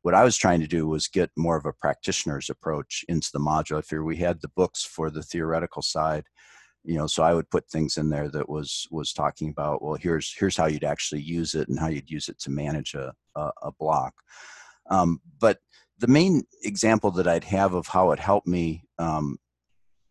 [0.02, 3.40] what I was trying to do was get more of a practitioner's approach into the
[3.40, 3.78] module.
[3.78, 6.24] I figured we had the books for the theoretical side
[6.86, 9.94] you know so i would put things in there that was was talking about well
[9.94, 13.10] here's here's how you'd actually use it and how you'd use it to manage a,
[13.36, 14.12] a, a block
[14.90, 15.58] um, but
[15.98, 19.38] the main example that I'd have of how it helped me um,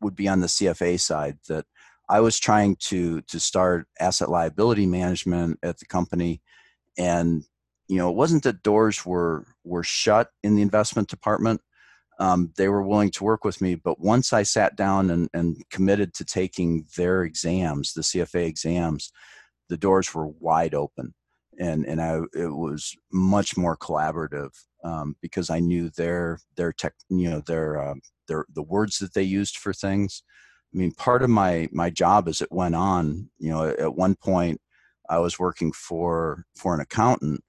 [0.02, 1.38] would be on the CFA side.
[1.48, 1.66] That
[2.14, 6.42] I was trying to to start asset liability management at the company,
[6.98, 7.44] and
[7.88, 11.62] you know it wasn't that doors were were shut in the investment department.
[12.20, 15.58] Um, they were willing to work with me, but once I sat down and, and
[15.72, 19.12] committed to taking their exams, the CFA exams,
[19.70, 21.16] the doors were wide open
[21.60, 24.52] and and I it was much more collaborative
[24.84, 29.14] um, because I knew their their tech you know their um, their the words that
[29.14, 30.24] they used for things.
[30.74, 34.16] I mean, part of my my job as it went on, you know, at one
[34.16, 34.60] point
[35.10, 37.44] I was working for for an accountant,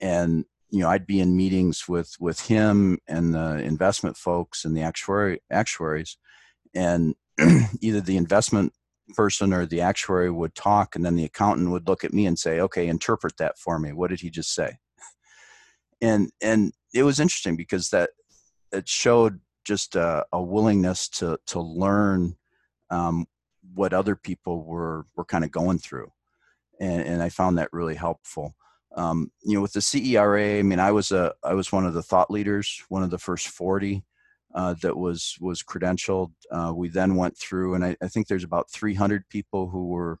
[0.00, 4.76] and you know I'd be in meetings with with him and the investment folks and
[4.76, 6.18] the actuary actuaries,
[6.74, 7.14] and
[7.80, 8.72] either the investment
[9.14, 12.36] person or the actuary would talk and then the accountant would look at me and
[12.40, 13.92] say okay interpret that for me.
[13.92, 14.78] What did he just say?
[16.02, 18.10] And and it was interesting because that
[18.70, 22.36] it showed just a, a willingness to to learn
[22.90, 23.26] um,
[23.74, 26.10] what other people were were kind of going through
[26.80, 28.54] and, and i found that really helpful
[28.96, 31.94] um, you know with the cera i mean i was a i was one of
[31.94, 34.04] the thought leaders one of the first 40
[34.56, 36.32] uh, that was was credentialed.
[36.50, 40.18] Uh, we then went through, and I, I, think there's about 300 people who were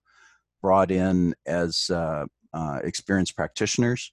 [0.60, 4.12] brought in as uh, uh, experienced practitioners,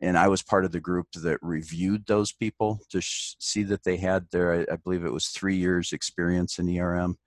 [0.00, 3.82] and I was part of the group that reviewed those people to sh- see that
[3.82, 7.18] they had their, I, I, believe it was three years experience in ERM.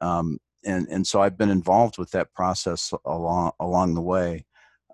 [0.00, 4.46] Um, and, and so I've been involved with that process along, along the way.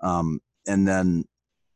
[0.02, 1.24] Um, and then,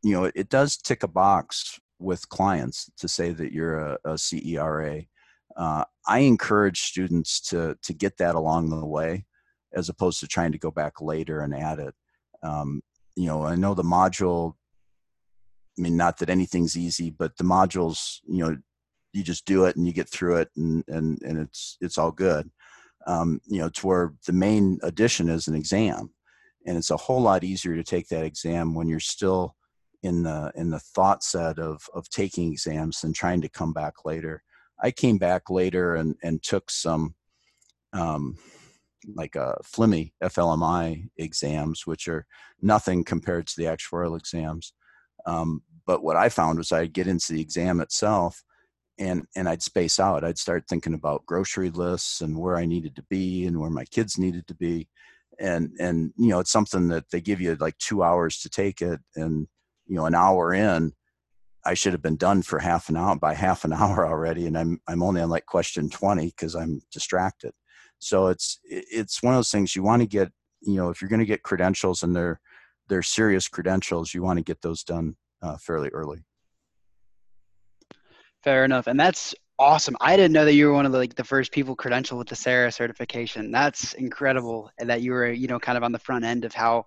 [0.03, 3.97] you know, it, it, does tick a box with clients to say that you're a,
[4.05, 5.07] a CERA.
[5.55, 9.25] Uh, I encourage students to, to get that along the way
[9.73, 11.95] as opposed to trying to go back later and add it.
[12.43, 12.81] Um,
[13.15, 14.53] you know, I know the module
[15.77, 18.57] I mean, not that anything's easy, but the modules, you know,
[19.13, 22.11] you just do it and you get through it and, and, and it's, it's all
[22.11, 22.49] good.
[23.07, 26.13] Um, you know, to where the main addition is an exam.
[26.65, 29.55] And it's a whole lot easier to take that exam when you're still
[30.03, 34.03] in the, in the thought set of, of taking exams than trying to come back
[34.03, 34.43] later.
[34.83, 37.15] I came back later and, and took some,
[37.93, 38.37] um,
[39.15, 42.25] like a uh, FLMI, FLMI exams, which are
[42.61, 44.73] nothing compared to the actuarial exams.
[45.25, 48.43] Um, but what I found was I'd get into the exam itself
[48.99, 50.23] and and I'd space out.
[50.23, 53.85] I'd start thinking about grocery lists and where I needed to be and where my
[53.85, 54.87] kids needed to be.
[55.39, 58.81] And and you know, it's something that they give you like two hours to take
[58.81, 59.47] it and
[59.87, 60.93] you know, an hour in,
[61.65, 64.47] I should have been done for half an hour by half an hour already.
[64.47, 67.51] And I'm I'm only on like question 20 because I'm distracted.
[67.99, 70.31] So it's it's one of those things you want to get,
[70.61, 72.39] you know, if you're going to get credentials and they're
[72.89, 76.23] they're serious credentials, you want to get those done uh, fairly early.
[78.47, 79.97] Fair enough, and that's awesome.
[79.99, 82.29] I didn't know that you were one of the, like the first people credentialed with
[82.29, 83.51] the CERA certification.
[83.51, 86.53] That's incredible, and that you were you know kind of on the front end of
[86.53, 86.85] how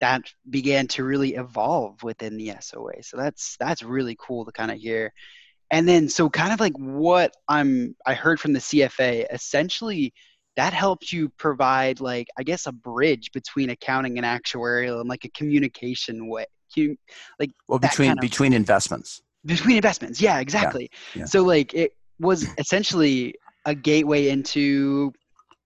[0.00, 3.00] that began to really evolve within the SOA.
[3.02, 5.12] So that's that's really cool to kind of hear.
[5.70, 10.12] And then so kind of like what I'm I heard from the CFA essentially
[10.56, 15.24] that helped you provide like i guess a bridge between accounting and actuarial and like
[15.24, 16.46] a communication way
[17.38, 21.24] like well between kind of, between investments between investments yeah exactly yeah, yeah.
[21.24, 25.12] so like it was essentially a gateway into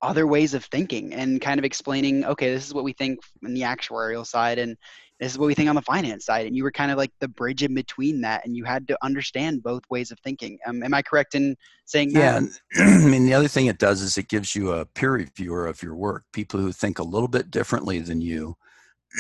[0.02, 3.54] other ways of thinking and kind of explaining okay this is what we think in
[3.54, 4.76] the actuarial side and
[5.20, 7.12] this is what we think on the finance side and you were kind of like
[7.20, 10.82] the bridge in between that and you had to understand both ways of thinking um,
[10.82, 12.42] am i correct in saying that?
[12.76, 15.66] yeah i mean the other thing it does is it gives you a peer reviewer
[15.66, 18.56] of your work people who think a little bit differently than you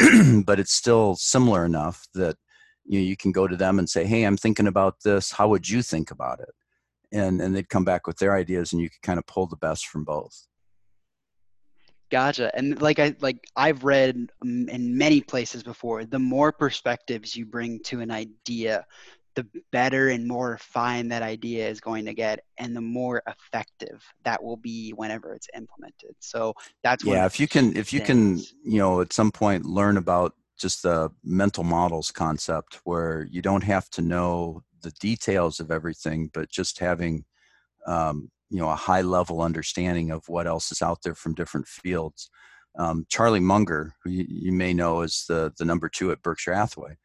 [0.44, 2.36] but it's still similar enough that
[2.84, 5.48] you know, you can go to them and say hey i'm thinking about this how
[5.48, 6.50] would you think about it
[7.12, 9.56] and and they'd come back with their ideas and you could kind of pull the
[9.56, 10.46] best from both
[12.12, 12.54] Gotcha.
[12.54, 17.46] And like I like I've read um, in many places before, the more perspectives you
[17.46, 18.84] bring to an idea,
[19.34, 24.04] the better and more refined that idea is going to get and the more effective
[24.24, 26.14] that will be whenever it's implemented.
[26.20, 26.52] So
[26.84, 30.34] that's Yeah, if you can if you can, you know, at some point learn about
[30.62, 36.30] just the mental models concept where you don't have to know the details of everything,
[36.32, 37.24] but just having
[37.86, 41.66] um, you know a high level understanding of what else is out there from different
[41.66, 42.30] fields.
[42.78, 46.54] Um, Charlie Munger, who you, you, may know is the the number two at Berkshire
[46.54, 46.96] Hathaway,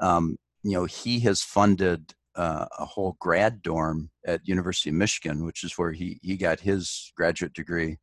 [0.00, 5.44] um, you know he has funded uh, a whole grad dorm at University of Michigan,
[5.44, 7.98] which is where he he got his graduate degree.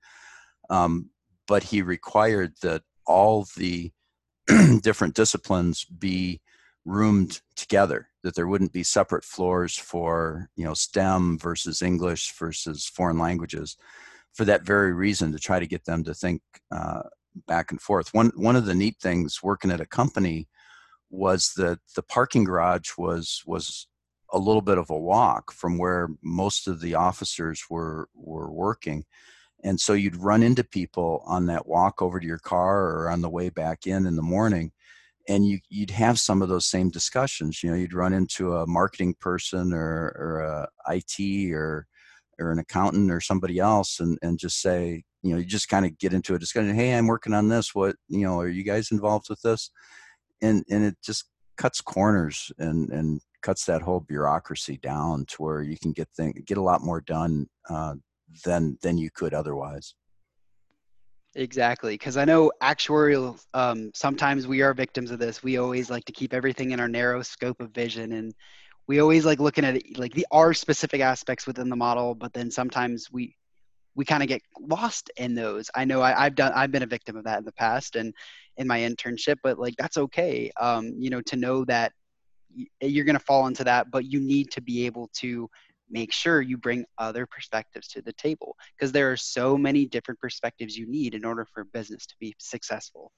[0.70, 1.10] Um,
[1.46, 3.92] but he required that all the
[4.82, 6.42] different disciplines be
[6.86, 12.86] roomed together that there wouldn't be separate floors for you know stem versus english versus
[12.86, 13.78] foreign languages
[14.34, 17.04] for that very reason to try to get them to think uh,
[17.48, 18.14] back and forth.
[18.14, 20.48] One one of the neat things working at a company
[21.10, 23.88] was that the parking garage was was
[24.32, 29.06] a little bit of a walk from where most of the officers were were working
[29.64, 33.22] and so you'd run into people on that walk over to your car or on
[33.22, 34.72] the way back in in the morning
[35.28, 37.64] and you, you'd have some of those same discussions.
[37.64, 41.88] You know, you'd run into a marketing person or, or a IT or
[42.40, 45.86] or an accountant or somebody else, and and just say, you know, you just kind
[45.86, 46.76] of get into a discussion.
[46.76, 47.74] Hey, I'm working on this.
[47.74, 49.72] What you know, are you guys involved with this?
[50.42, 51.26] And and it just
[51.58, 56.34] cuts corners and and cuts that whole bureaucracy down to where you can get thing
[56.46, 57.94] get a lot more done uh,
[58.46, 59.96] than than you could otherwise.
[61.36, 63.44] Exactly, because I know actuarial.
[63.54, 65.42] Um, sometimes we are victims of this.
[65.42, 68.34] We always like to keep everything in our narrow scope of vision, and
[68.88, 72.14] we always like looking at like the R specific aspects within the model.
[72.14, 73.36] But then sometimes we
[73.96, 75.70] we kind of get lost in those.
[75.74, 76.52] I know I, have done.
[76.54, 78.14] I've been a victim of that in the past, and
[78.58, 79.38] in my internship.
[79.42, 80.52] But like that's okay.
[80.60, 81.94] Um, you know, to know that
[82.80, 85.50] you're going to fall into that, but you need to be able to
[85.90, 90.20] make sure you bring other perspectives to the table because there are so many different
[90.20, 93.12] perspectives you need in order for business to be successful.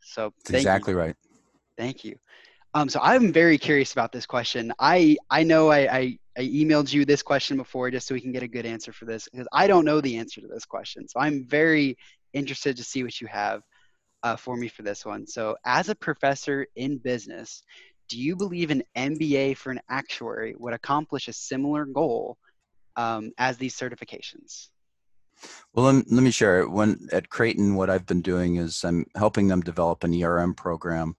[0.00, 0.98] So exactly you.
[0.98, 1.16] right.
[1.78, 2.16] Thank you.
[2.74, 4.72] Um, so I'm very curious about this question.
[4.78, 8.32] I I know I, I, I emailed you this question before just so we can
[8.32, 11.06] get a good answer for this because I don't know the answer to this question.
[11.06, 11.98] So I'm very
[12.32, 13.62] interested to see what you have
[14.22, 15.26] uh, for me for this one.
[15.26, 17.62] So as a professor in business,
[18.12, 22.36] do you believe an MBA for an actuary would accomplish a similar goal
[22.96, 24.68] um, as these certifications?
[25.74, 26.68] Well, let, me share.
[26.68, 31.16] When at Creighton, what I've been doing is I'm helping them develop an ERM program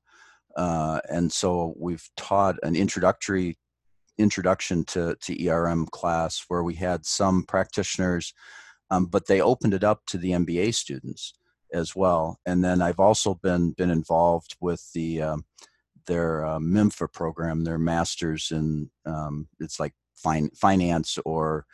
[0.56, 3.58] uh, and so we've taught an introductory
[4.18, 8.34] introduction to, to ERM class where we had some practitioners,
[8.92, 11.34] um, but they opened it up to the MBA students
[11.74, 12.38] as well.
[12.46, 15.46] And then I've also been been involved with the um,
[16.06, 21.66] their uh, MIMFA program, their masters in um, it's like fin- finance or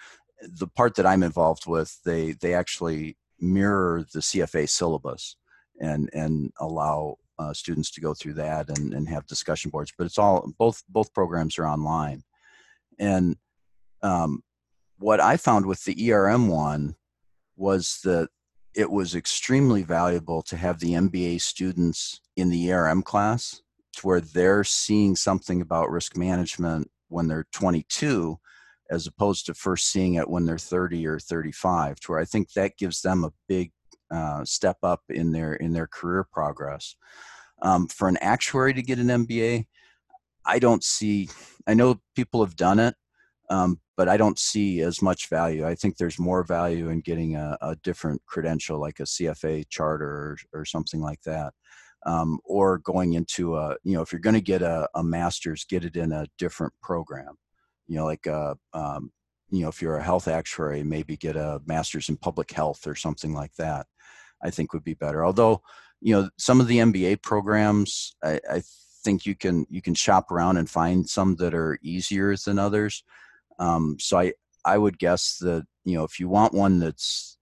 [0.42, 1.98] the part that I'm involved with.
[2.04, 5.36] They they actually mirror the CFA syllabus
[5.80, 9.94] and and allow uh, students to go through that and, and have discussion boards.
[9.98, 12.24] But it's all both both programs are online,
[13.00, 13.38] and
[14.02, 14.44] um,
[14.98, 16.96] what I found with the ERM one
[17.56, 18.30] was that
[18.76, 23.62] it was extremely valuable to have the MBA students in the ERM class
[24.00, 28.38] to where they're seeing something about risk management when they're 22
[28.92, 32.52] as opposed to first seeing it when they're 30 or 35 to where i think
[32.54, 33.72] that gives them a big
[34.12, 36.96] uh, step up in their in their career progress.
[37.62, 39.66] Um, for an actuary to get an MBA,
[40.46, 41.30] I don't see.
[41.68, 42.96] I know people have done it,
[43.50, 45.68] um, but I don't see as much value.
[45.68, 50.38] I think there's more value in getting a, a different credential, like a CFA charter
[50.54, 51.54] or, or something like that,
[52.06, 53.76] um, or going into a.
[53.84, 56.74] You know, if you're going to get a, a master's, get it in a different
[56.82, 57.36] program.
[57.88, 59.12] You know, like a um,
[59.52, 62.96] you know if you're a health actuary maybe get a master's in public health or
[62.96, 63.88] something like that
[64.44, 65.62] i think would be better although
[66.02, 68.62] you know some of the mba programs i, I
[69.04, 73.04] think you can you can shop around and find some that are easier than others
[73.60, 74.34] um, so i
[74.66, 77.38] i would guess that you know if you want one that's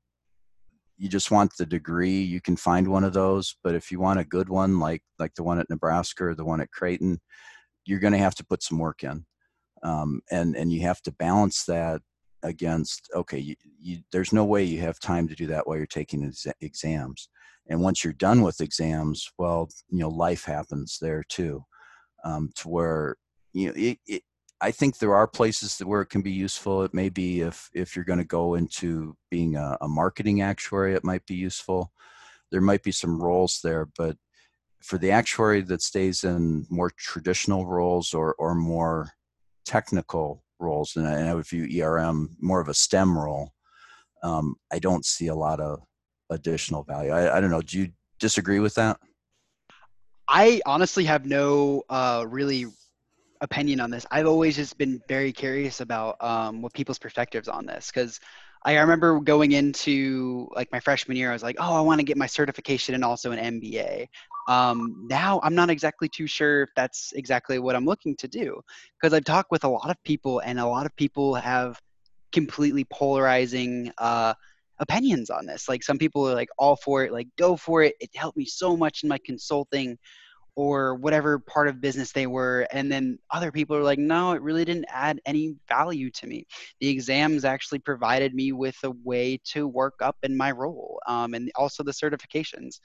[0.98, 4.20] you just want the degree you can find one of those but if you want
[4.20, 7.20] a good one like like the one at nebraska or the one at creighton
[7.86, 9.26] you're going to have to put some work in
[9.84, 12.02] um, and and you have to balance that
[12.44, 15.86] against okay you, you, there's no way you have time to do that while you're
[15.86, 17.30] taking ex- exams
[17.70, 21.64] and once you're done with exams well you know life happens there too
[22.24, 23.16] um, to where
[23.54, 24.22] you know it, it,
[24.62, 27.96] i think there are places where it can be useful it may be if if
[27.96, 31.92] you're going to go into being a, a marketing actuary it might be useful
[32.52, 34.16] there might be some roles there but
[34.82, 39.12] for the actuary that stays in more traditional roles or or more
[39.66, 43.54] technical roles, and I, would view ERM more of a STEM role.
[44.24, 45.82] Um, I don't see a lot of
[46.30, 47.12] additional value.
[47.12, 47.62] I, I, don't know.
[47.62, 47.90] Do you
[48.20, 48.98] disagree with that?
[50.28, 52.66] I honestly have no uh, really
[53.42, 54.06] opinion on this.
[54.12, 58.20] I've always just been very curious about um, what people's perspectives on this because
[58.64, 62.04] I remember going into like my freshman year, I was like, oh, I want to
[62.04, 64.08] get my certification and also an MBA.
[64.48, 68.62] Um, now I'm not exactly too sure if that's exactly what I'm looking to do
[69.00, 71.80] because I've talked with a lot of people and a lot of people have
[72.32, 74.34] completely polarizing uh,
[74.80, 75.70] opinions on this.
[75.70, 77.96] Like some people are like all for it, like go for it.
[78.00, 79.98] It helped me so much in my consulting
[80.58, 82.68] or whatever part of business they were.
[82.72, 86.48] And then other people are like, no, it really didn't add any value to me.
[86.80, 91.36] The exams actually provided me with a way to work up in my role um,
[91.36, 92.80] and also the certifications.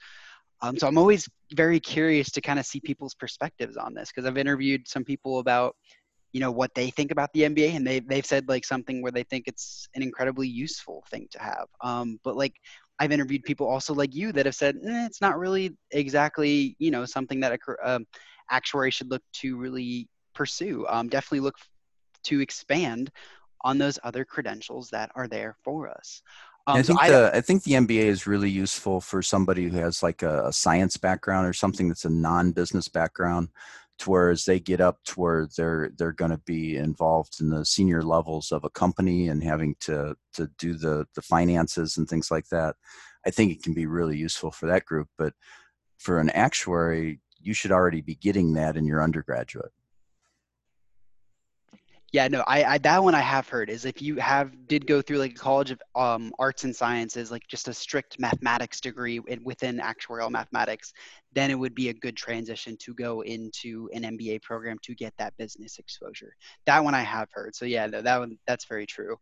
[0.61, 4.27] Um, so I'm always very curious to kind of see people's perspectives on this because
[4.27, 5.75] I've interviewed some people about,
[6.31, 9.11] you know, what they think about the MBA, and they they've said like something where
[9.11, 11.65] they think it's an incredibly useful thing to have.
[11.81, 12.53] Um, but like
[12.99, 16.91] I've interviewed people also like you that have said eh, it's not really exactly you
[16.91, 18.05] know something that a um,
[18.49, 20.85] actuary should look to really pursue.
[20.89, 21.55] Um, definitely look
[22.23, 23.11] to expand
[23.61, 26.21] on those other credentials that are there for us.
[26.65, 29.67] Um, I think so I, the I think the MBA is really useful for somebody
[29.67, 33.49] who has like a, a science background or something that's a non-business background,
[33.99, 37.49] to where as they get up to where they're they're going to be involved in
[37.49, 42.09] the senior levels of a company and having to to do the the finances and
[42.09, 42.75] things like that.
[43.25, 45.07] I think it can be really useful for that group.
[45.17, 45.33] But
[45.97, 49.71] for an actuary, you should already be getting that in your undergraduate.
[52.13, 55.01] Yeah, no, I, I that one I have heard is if you have did go
[55.01, 59.19] through like a college of um, arts and sciences, like just a strict mathematics degree
[59.19, 60.93] within actuarial mathematics,
[61.33, 65.11] then it would be a good transition to go into an MBA program to get
[65.17, 66.35] that business exposure.
[66.67, 67.55] That one I have heard.
[67.55, 69.17] So yeah, no, that one that's very true.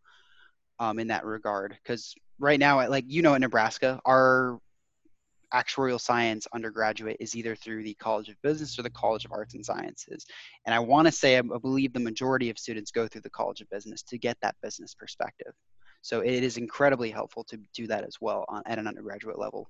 [0.78, 4.60] Um, in that regard, because right now, like you know, in Nebraska, our
[5.54, 9.54] actuarial science undergraduate is either through the College of Business or the College of Arts
[9.54, 10.26] and Sciences.
[10.66, 13.30] And I want to say, um, I believe the majority of students go through the
[13.30, 15.54] College of Business to get that business perspective.
[16.02, 19.70] So it is incredibly helpful to do that as well on, at an undergraduate level,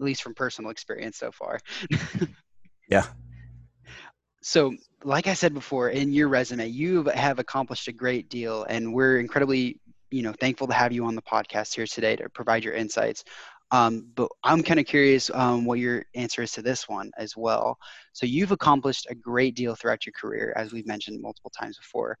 [0.00, 1.60] at least from personal experience so far.
[2.88, 3.06] yeah.
[4.42, 8.94] So, like I said before, in your resume, you have accomplished a great deal, and
[8.94, 9.80] we're incredibly,
[10.10, 13.24] you know, thankful to have you on the podcast here today to provide your insights.
[13.72, 17.36] Um, but I'm kind of curious um, what your answer is to this one as
[17.36, 17.76] well.
[18.12, 22.16] So you've accomplished a great deal throughout your career, as we've mentioned multiple times before.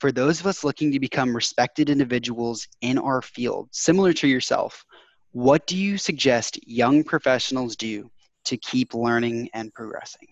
[0.00, 4.84] For those of us looking to become respected individuals in our field, similar to yourself,
[5.32, 8.10] what do you suggest young professionals do
[8.46, 10.28] to keep learning and progressing?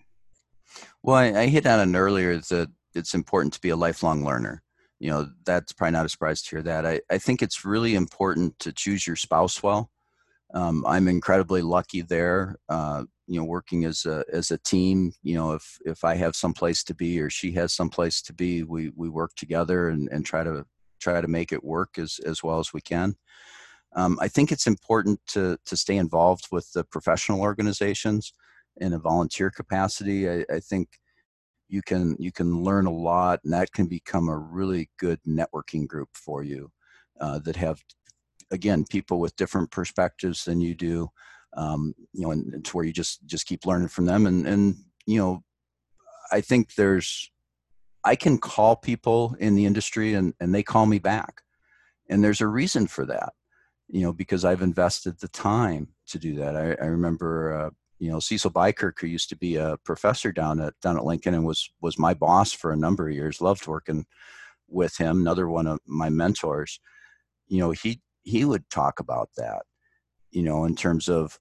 [1.03, 4.63] Well, I, I hit on it earlier that it's important to be a lifelong learner.
[4.99, 6.85] You know, that's probably not a surprise to hear that.
[6.85, 9.91] I, I think it's really important to choose your spouse well.
[10.55, 12.55] Um, I'm incredibly lucky there.
[12.69, 15.11] Uh, you know, working as a as a team.
[15.21, 18.21] You know, if if I have some place to be or she has some place
[18.23, 20.65] to be, we we work together and, and try to
[20.99, 23.15] try to make it work as as well as we can.
[23.95, 28.33] Um, I think it's important to to stay involved with the professional organizations
[28.77, 30.29] in a volunteer capacity.
[30.29, 30.87] I, I think
[31.67, 35.87] you can you can learn a lot, and that can become a really good networking
[35.87, 36.71] group for you
[37.19, 37.81] uh, that have
[38.51, 41.09] again people with different perspectives than you do
[41.55, 44.27] um, you know and it's where you just just keep learning from them.
[44.27, 44.75] And and
[45.05, 45.43] you know
[46.31, 47.31] i think there's
[48.03, 51.41] i can call people in the industry and and they call me back.
[52.09, 53.33] And there's a reason for that
[53.87, 56.55] you know because i've invested the time to do that.
[56.55, 57.69] I, I remember uh,
[57.99, 61.33] you know cecil Bykerk who used to be a professor down at down at lincoln
[61.33, 64.05] and was was my boss for a number of years loved working
[64.67, 66.79] with him another one of my mentors.
[67.47, 69.63] You know he he would talk about that
[70.31, 71.39] you know in terms of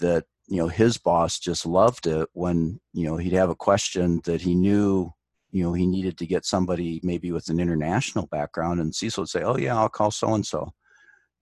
[0.00, 4.20] that you know his boss just loved it when you know he'd have a question
[4.24, 5.12] that he knew
[5.52, 9.28] you know he needed to get somebody maybe with an international background and cecil would
[9.28, 10.72] say oh yeah i'll call so and so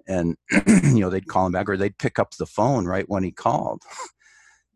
[0.09, 3.23] and you know they'd call him back or they'd pick up the phone right when
[3.23, 3.83] he called.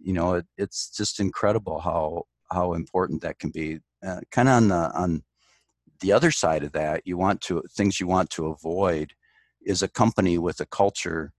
[0.04, 3.78] You know it, it's just incredible how how important that can be.
[4.04, 5.22] Uh, kind of on the on
[6.00, 9.12] the other side of that you want to things you want to avoid
[9.66, 11.32] is a company with a culture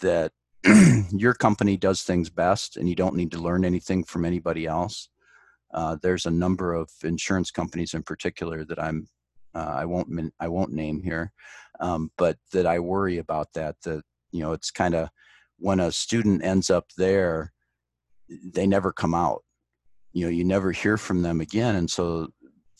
[0.00, 0.32] that
[1.10, 5.08] your company does things best and you don't need to learn anything from anybody else.
[5.74, 9.08] Uh, there's a number of insurance companies in particular that I'm
[9.54, 10.08] uh, I won't
[10.40, 11.32] I won't name here,
[11.80, 13.76] um, but that I worry about that.
[13.82, 15.08] That you know it's kind of
[15.58, 17.52] when a student ends up there,
[18.28, 19.42] they never come out.
[20.12, 22.28] You know, you never hear from them again, and so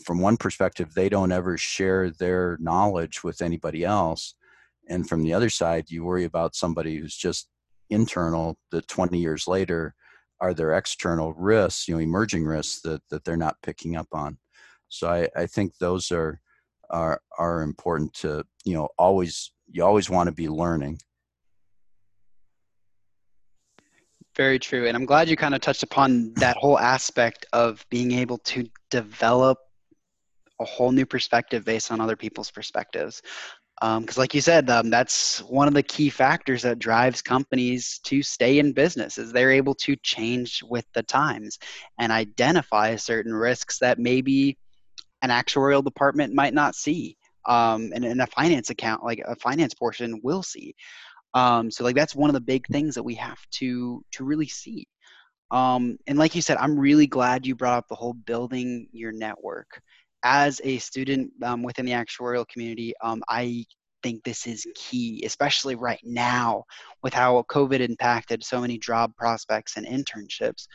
[0.05, 4.35] from one perspective, they don't ever share their knowledge with anybody else,
[4.89, 7.49] and from the other side you worry about somebody who's just
[7.91, 9.95] internal that 20 years later
[10.41, 14.39] are there external risks you know emerging risks that that they're not picking up on?
[14.89, 16.41] So i i think those are
[16.91, 20.99] are are important to you know always you always want to be learning.
[24.35, 28.13] Very true and i'm glad you kind of touched upon that whole aspect of being
[28.13, 29.59] able to develop
[30.61, 33.21] a whole new perspective based on other people's perspectives
[33.83, 37.99] because um, like you said um, that's one of the key factors that drives companies
[38.05, 41.59] to stay in business is they're able to change with the times
[41.99, 44.57] and identify certain risks that maybe
[45.23, 47.17] an actuarial department might not see
[47.49, 50.77] um, and in a finance account like a finance portion will see.
[51.35, 54.49] Um, so like that's one of the big things that we have to to really
[54.49, 54.87] see.
[55.51, 59.13] Um, and like you said i'm really glad you brought up the whole building your
[59.13, 59.83] network
[60.25, 63.65] as a student um, within the actuarial community, um, I
[64.03, 66.65] think this is key, especially right now
[67.03, 70.67] with how COVID impacted so many job prospects and internships.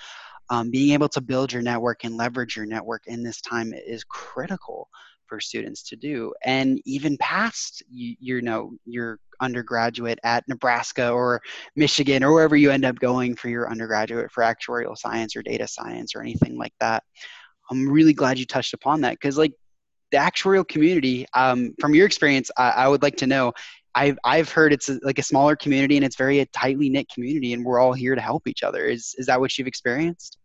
[0.49, 4.03] Um, being able to build your network and leverage your network in this time is
[4.05, 4.89] critical
[5.27, 11.41] for students to do and even past you, you know your undergraduate at nebraska or
[11.75, 15.67] michigan or wherever you end up going for your undergraduate for actuarial science or data
[15.67, 17.03] science or anything like that
[17.69, 19.53] I'm really glad you touched upon that because like
[20.11, 23.53] the actuarial community, um, from your experience, I, I, would like to know.
[23.95, 27.09] I've I've heard it's a, like a smaller community and it's very a tightly knit
[27.09, 28.85] community, and we're all here to help each other.
[28.85, 30.37] Is is that what you've experienced?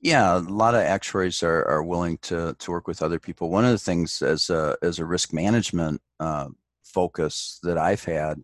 [0.00, 3.50] Yeah, a lot of actuaries are, are willing to to work with other people.
[3.50, 6.48] One of the things as a as a risk management uh,
[6.84, 8.42] focus that I've had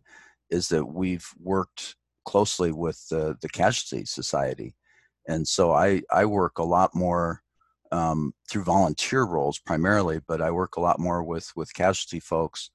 [0.50, 4.74] is that we've worked closely with the the casualty society,
[5.26, 7.42] and so I I work a lot more
[7.92, 12.70] um, through volunteer roles primarily, but I work a lot more with with casualty folks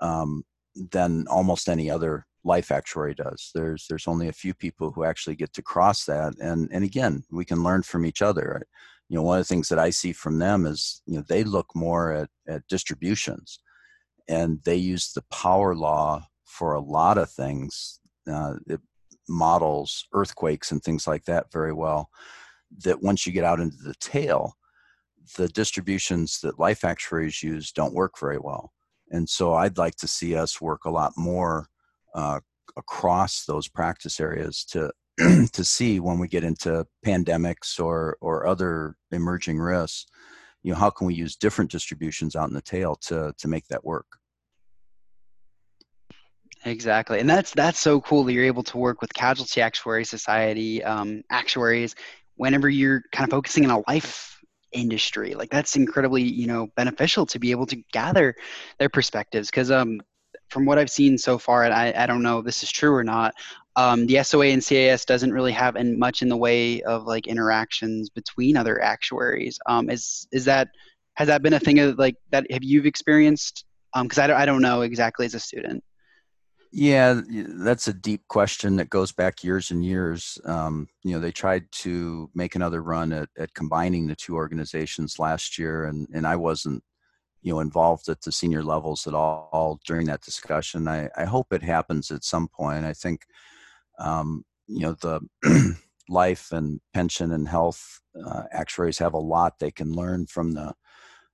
[0.00, 0.44] um,
[0.74, 3.50] than almost any other life actuary does.
[3.54, 7.24] There's there's only a few people who actually get to cross that, and and again,
[7.30, 8.62] we can learn from each other.
[9.08, 11.44] You know, one of the things that I see from them is you know they
[11.44, 13.60] look more at at distributions,
[14.28, 18.00] and they use the power law for a lot of things.
[18.30, 18.80] Uh, it
[19.28, 22.10] models earthquakes and things like that very well.
[22.84, 24.54] That once you get out into the tail,
[25.36, 28.72] the distributions that life actuaries use don't work very well.
[29.10, 31.68] And so I'd like to see us work a lot more
[32.14, 32.40] uh,
[32.76, 34.90] across those practice areas to
[35.52, 40.06] to see when we get into pandemics or or other emerging risks
[40.62, 43.66] you know how can we use different distributions out in the tail to to make
[43.68, 44.06] that work
[46.64, 50.82] exactly and that's that's so cool that you're able to work with casualty actuary society
[50.82, 51.94] um, actuaries
[52.36, 54.40] whenever you're kind of focusing on a life
[54.72, 58.34] industry like that's incredibly you know beneficial to be able to gather
[58.78, 60.00] their perspectives because um
[60.52, 62.94] from what I've seen so far, and I, I don't know if this is true
[62.94, 63.34] or not,
[63.74, 67.26] um, the SOA and CAS doesn't really have in, much in the way of like
[67.26, 69.58] interactions between other actuaries.
[69.66, 70.68] Um, is is that
[71.14, 73.64] has that been a thing of like that have you experienced?
[73.98, 75.82] Because um, I don't I don't know exactly as a student.
[76.74, 80.38] Yeah, that's a deep question that goes back years and years.
[80.46, 85.18] Um, you know, they tried to make another run at, at combining the two organizations
[85.18, 86.82] last year, and, and I wasn't
[87.42, 90.88] you know involved at the senior levels at all, all during that discussion.
[90.88, 92.86] I, I hope it happens at some point.
[92.86, 93.22] I think
[93.98, 95.20] um, you know the
[96.08, 100.74] life and pension and health uh, actuaries have a lot they can learn from the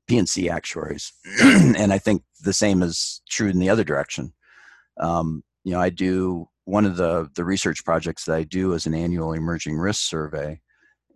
[0.09, 1.13] P&C actuaries,
[1.43, 4.33] and I think the same is true in the other direction.
[5.01, 8.87] Um, you know, I do one of the the research projects that I do is
[8.87, 10.61] an annual emerging risk survey,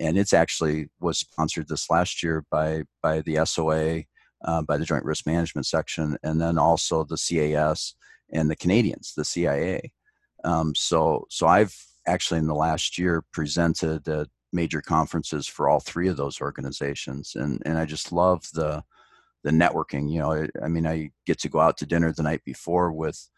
[0.00, 4.04] and it's actually was sponsored this last year by by the SOA
[4.44, 7.94] uh, by the Joint Risk Management Section, and then also the CAS
[8.32, 9.92] and the Canadians, the CIA.
[10.44, 11.76] Um, so, so I've
[12.06, 17.34] actually in the last year presented at major conferences for all three of those organizations,
[17.36, 18.82] and and I just love the
[19.44, 20.10] the networking.
[20.10, 22.92] You know, I, I mean, I get to go out to dinner the night before
[22.92, 23.28] with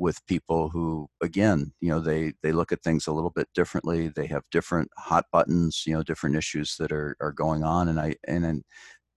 [0.00, 4.08] with people who again you know they they look at things a little bit differently
[4.08, 8.00] they have different hot buttons you know different issues that are are going on and
[8.00, 8.64] i and, and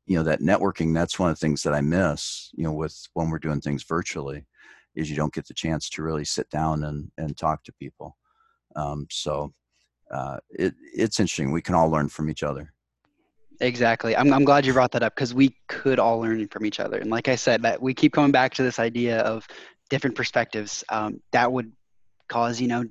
[0.06, 3.08] you know that networking that's one of the things that i miss you know with
[3.14, 4.46] when we're doing things virtually
[4.96, 8.18] is you don't get the chance to really sit down and and talk to people.
[8.76, 9.54] Um, so
[10.12, 12.74] uh, it, it's interesting we can all learn from each other.
[13.62, 16.80] Exactly i'm, I'm glad you brought that up because we could all learn from each
[16.80, 19.48] other and like i said that we keep coming back to this idea of
[19.94, 21.72] different perspectives um, that would
[22.28, 22.84] cause you know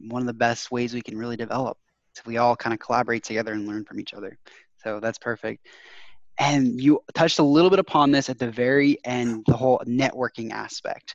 [0.00, 1.76] one of the best ways we can really develop
[2.16, 4.36] if we all kind of collaborate together and learn from each other
[4.82, 5.64] so that's perfect
[6.38, 10.52] and you touched a little bit upon this at the very end, the whole networking
[10.52, 11.14] aspect.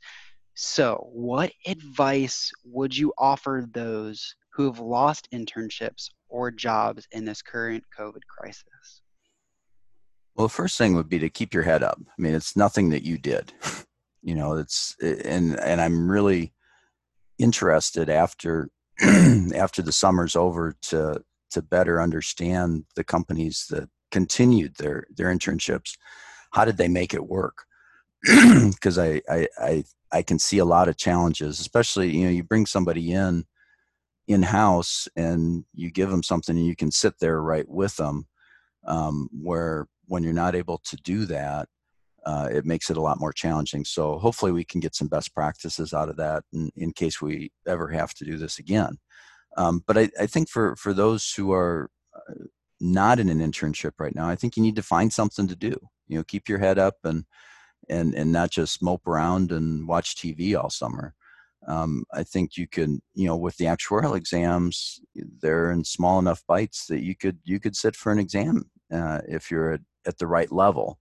[0.55, 7.41] So, what advice would you offer those who have lost internships or jobs in this
[7.41, 9.01] current COVID crisis?
[10.35, 11.99] Well, the first thing would be to keep your head up.
[12.01, 13.53] I mean, it's nothing that you did.
[14.24, 16.53] you know, it's and and I'm really
[17.38, 18.69] interested after
[19.01, 21.21] after the summer's over to
[21.51, 25.97] to better understand the companies that continued their their internships.
[26.51, 27.65] How did they make it work?
[28.71, 32.43] Because I, I i i can see a lot of challenges especially you know you
[32.43, 33.45] bring somebody in
[34.28, 38.26] in house and you give them something and you can sit there right with them
[38.88, 41.67] um, where when you're not able to do that
[42.26, 45.34] uh, it makes it a lot more challenging so hopefully we can get some best
[45.34, 48.97] practices out of that in, in case we ever have to do this again
[49.57, 52.34] um, but I, I, think for for those who are uh,
[52.80, 55.76] not in an internship right now, I think you need to find something to do.
[56.07, 57.26] You know, keep your head up and
[57.89, 61.13] and and not just mope around and watch TV all summer.
[61.67, 66.43] Um, I think you can, you know, with the actuarial exams, they're in small enough
[66.47, 70.17] bites that you could you could sit for an exam uh, if you're at, at
[70.17, 70.99] the right level.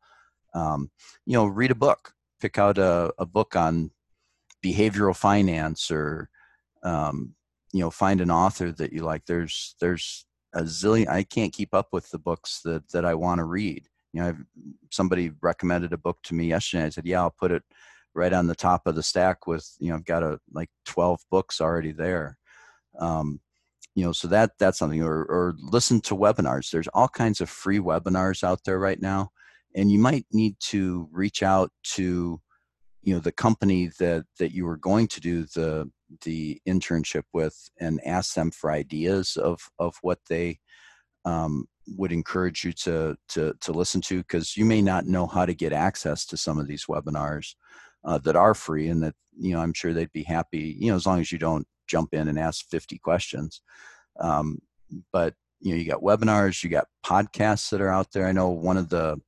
[0.55, 0.91] Um,
[1.27, 3.91] you know, read a book, pick out a, a book on
[4.65, 6.29] behavioral finance, or
[6.83, 7.35] um,
[7.73, 9.25] you know, find an author that you like.
[9.27, 11.09] There's there's a zillion.
[11.09, 13.85] I can't keep up with the books that that I want to read.
[14.13, 14.45] You know, I've,
[14.91, 16.85] somebody recommended a book to me yesterday.
[16.85, 17.63] I said, "Yeah, I'll put it
[18.15, 21.21] right on the top of the stack with you know I've got a like 12
[21.31, 22.39] books already there."
[22.99, 23.41] Um,
[23.95, 25.03] you know, so that that's something.
[25.03, 26.71] Or or listen to webinars.
[26.71, 29.31] There's all kinds of free webinars out there right now,
[29.75, 32.41] and you might need to reach out to
[33.03, 35.91] you know the company that that you were going to do the
[36.25, 40.59] the internship with and ask them for ideas of of what they
[41.25, 41.67] um,
[41.97, 45.55] would encourage you to to to listen to because you may not know how to
[45.55, 47.55] get access to some of these webinars
[48.05, 50.97] uh, that are free and that you know i'm sure they'd be happy you know
[50.97, 53.61] as long as you don't jump in and ask 50 questions.
[54.19, 54.59] Um,
[55.13, 58.27] but you know you got webinars you got podcasts that are out there.
[58.27, 59.21] I know one of the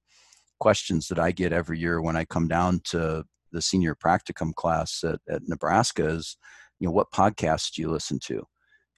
[0.64, 5.04] questions that i get every year when i come down to the senior practicum class
[5.04, 6.36] at, at nebraska is
[6.80, 8.42] you know what podcasts do you listen to?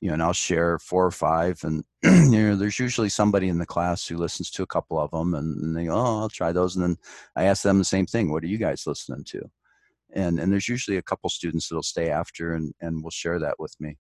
[0.01, 3.59] You know and i'll share four or five and you know there's usually somebody in
[3.59, 6.29] the class who listens to a couple of them and, and they go oh i'll
[6.29, 6.77] try those.
[6.77, 6.97] And then
[7.35, 9.41] i ask them the same thing what are you guys listening to?
[10.15, 13.59] And and there's usually a couple students that'll stay after and and will share that
[13.59, 13.97] with me.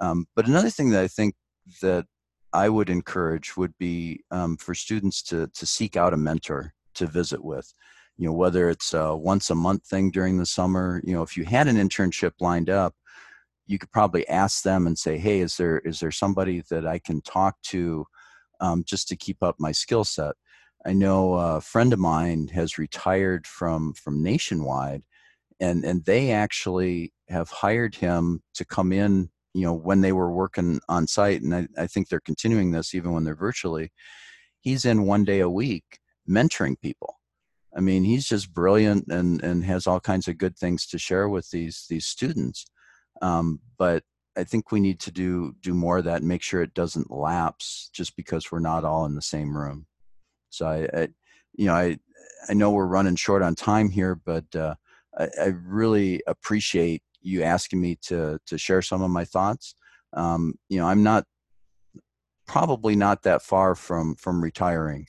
[0.00, 1.34] Um, but another thing that i think
[1.82, 2.06] that
[2.52, 7.06] I would encourage would be um, for students to to seek out a mentor to
[7.06, 7.72] visit with.
[8.16, 11.00] You know, whether it's a once a month thing during the summer.
[11.04, 12.94] You know, if you had an internship lined up,
[13.66, 16.98] you could probably ask them and say, "Hey, is there is there somebody that I
[16.98, 18.06] can talk to
[18.60, 20.34] um, just to keep up my skill set?"
[20.86, 25.02] I know a friend of mine has retired from from Nationwide,
[25.60, 30.32] and and they actually have hired him to come in you know when they were
[30.32, 33.92] working on site and I, I, think they're continuing this even when they're virtually
[34.60, 35.99] he's in one day a week
[36.30, 37.18] mentoring people.
[37.76, 41.28] I mean he's just brilliant and and has all kinds of good things to share
[41.28, 42.66] with these these students.
[43.22, 44.02] Um, but
[44.36, 47.10] i think we need to do do more of that and make sure it doesn't
[47.10, 49.86] lapse just because we're not all in the same room.
[50.50, 51.08] So i, I
[51.54, 51.98] you know i
[52.48, 54.74] i know we're running short on time here but uh,
[55.18, 59.74] I, I really appreciate you asking me to to share some of my thoughts.
[60.12, 61.24] Um, you know, I'm not
[62.46, 65.06] probably not that far from from retiring,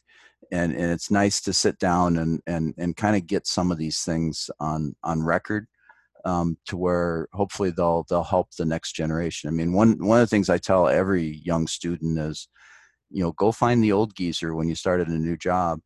[0.51, 3.77] and and it's nice to sit down and and and kind of get some of
[3.77, 5.67] these things on on record.
[6.23, 9.47] Um, to where hopefully they'll they'll help the next generation.
[9.49, 12.47] I mean, one one of the things I tell every young student is,
[13.09, 15.79] you know, go find the old geezer when you started a new job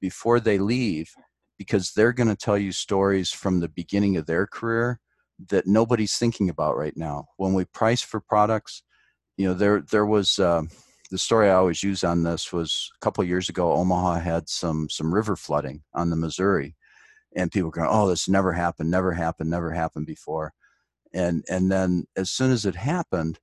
[0.00, 1.10] before they leave,
[1.58, 4.98] because they're going to tell you stories from the beginning of their career
[5.50, 7.26] that nobody's thinking about right now.
[7.36, 8.82] When we price for products,
[9.36, 10.62] you know, there there was uh,
[11.12, 13.74] the story I always use on this was a couple years ago.
[13.74, 16.74] Omaha had some some river flooding on the Missouri,
[17.36, 20.54] and people going, "Oh, this never happened, never happened, never happened before,"
[21.12, 23.38] and and then as soon as it happened,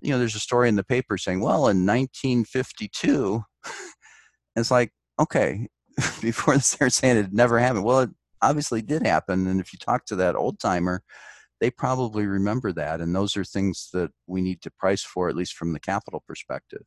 [0.00, 3.44] you know, there's a story in the paper saying, "Well, in 1952,"
[4.56, 4.90] it's like,
[5.20, 5.68] okay,
[6.22, 7.84] before they're saying it never happened.
[7.84, 8.10] Well, it
[8.42, 9.46] obviously did happen.
[9.46, 11.02] And if you talk to that old timer,
[11.60, 13.00] they probably remember that.
[13.00, 16.22] And those are things that we need to price for, at least from the capital
[16.26, 16.82] perspective,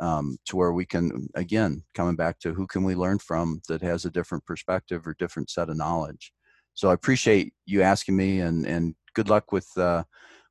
[0.00, 3.82] um, to where we can, again, coming back to who can we learn from that
[3.82, 6.32] has a different perspective or different set of knowledge.
[6.74, 10.04] So I appreciate you asking me, and and good luck with uh,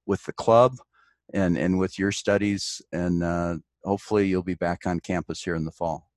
[0.05, 0.75] with the club
[1.33, 5.65] and and with your studies, and uh, hopefully you'll be back on campus here in
[5.65, 6.08] the fall.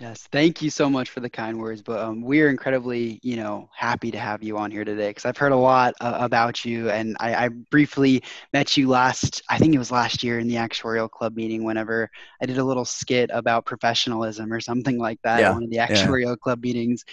[0.00, 1.80] Yes, thank you so much for the kind words.
[1.80, 5.36] But um, we're incredibly, you know, happy to have you on here today because I've
[5.36, 9.42] heard a lot uh, about you, and I, I, briefly met you last.
[9.48, 11.62] I think it was last year in the actuarial club meeting.
[11.62, 12.10] Whenever
[12.42, 15.76] I did a little skit about professionalism or something like that, yeah, one of the
[15.76, 16.36] actuarial yeah.
[16.42, 17.04] club meetings.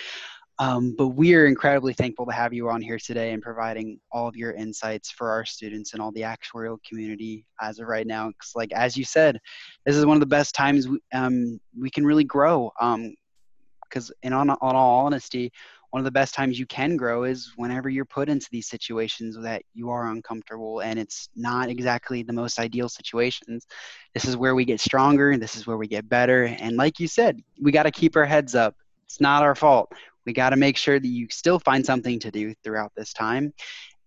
[0.62, 4.28] Um, but we are incredibly thankful to have you on here today and providing all
[4.28, 8.28] of your insights for our students and all the actuarial community as of right now.
[8.28, 9.40] Because, like as you said,
[9.88, 12.72] this is one of the best times we, um, we can really grow.
[12.80, 15.52] Because, um, in on, on all honesty,
[15.90, 19.36] one of the best times you can grow is whenever you're put into these situations
[19.42, 23.66] that you are uncomfortable and it's not exactly the most ideal situations.
[24.14, 25.36] This is where we get stronger.
[25.38, 26.46] This is where we get better.
[26.60, 28.76] And like you said, we got to keep our heads up.
[29.06, 29.92] It's not our fault
[30.26, 33.54] we got to make sure that you still find something to do throughout this time.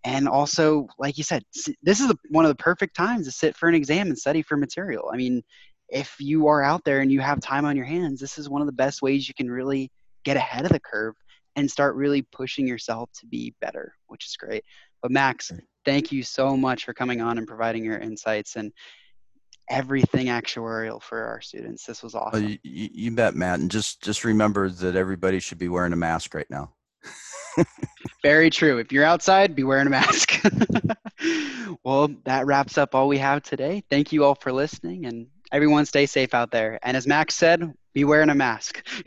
[0.05, 1.45] And also like you said
[1.83, 4.57] this is one of the perfect times to sit for an exam and study for
[4.57, 5.11] material.
[5.13, 5.43] I mean
[5.89, 8.63] if you are out there and you have time on your hands this is one
[8.63, 9.91] of the best ways you can really
[10.25, 11.15] get ahead of the curve
[11.57, 14.65] and start really pushing yourself to be better which is great.
[15.03, 15.51] But max
[15.85, 18.57] thank you so much for coming on and providing your insights.
[18.57, 18.73] And
[19.69, 21.85] everything actuarial for our students.
[21.85, 22.49] This was awesome.
[22.49, 23.61] you, you, bet, Matt.
[23.61, 26.73] And just just remember that everybody should be wearing a mask right now.
[28.23, 28.79] Very true.
[28.79, 30.43] If you're outside, be wearing a mask.
[31.85, 33.85] well, that wraps up all we have today.
[33.91, 36.79] Thank you all for listening, and everyone stay safe out there.
[36.83, 38.87] And as Max said, be wearing a mask.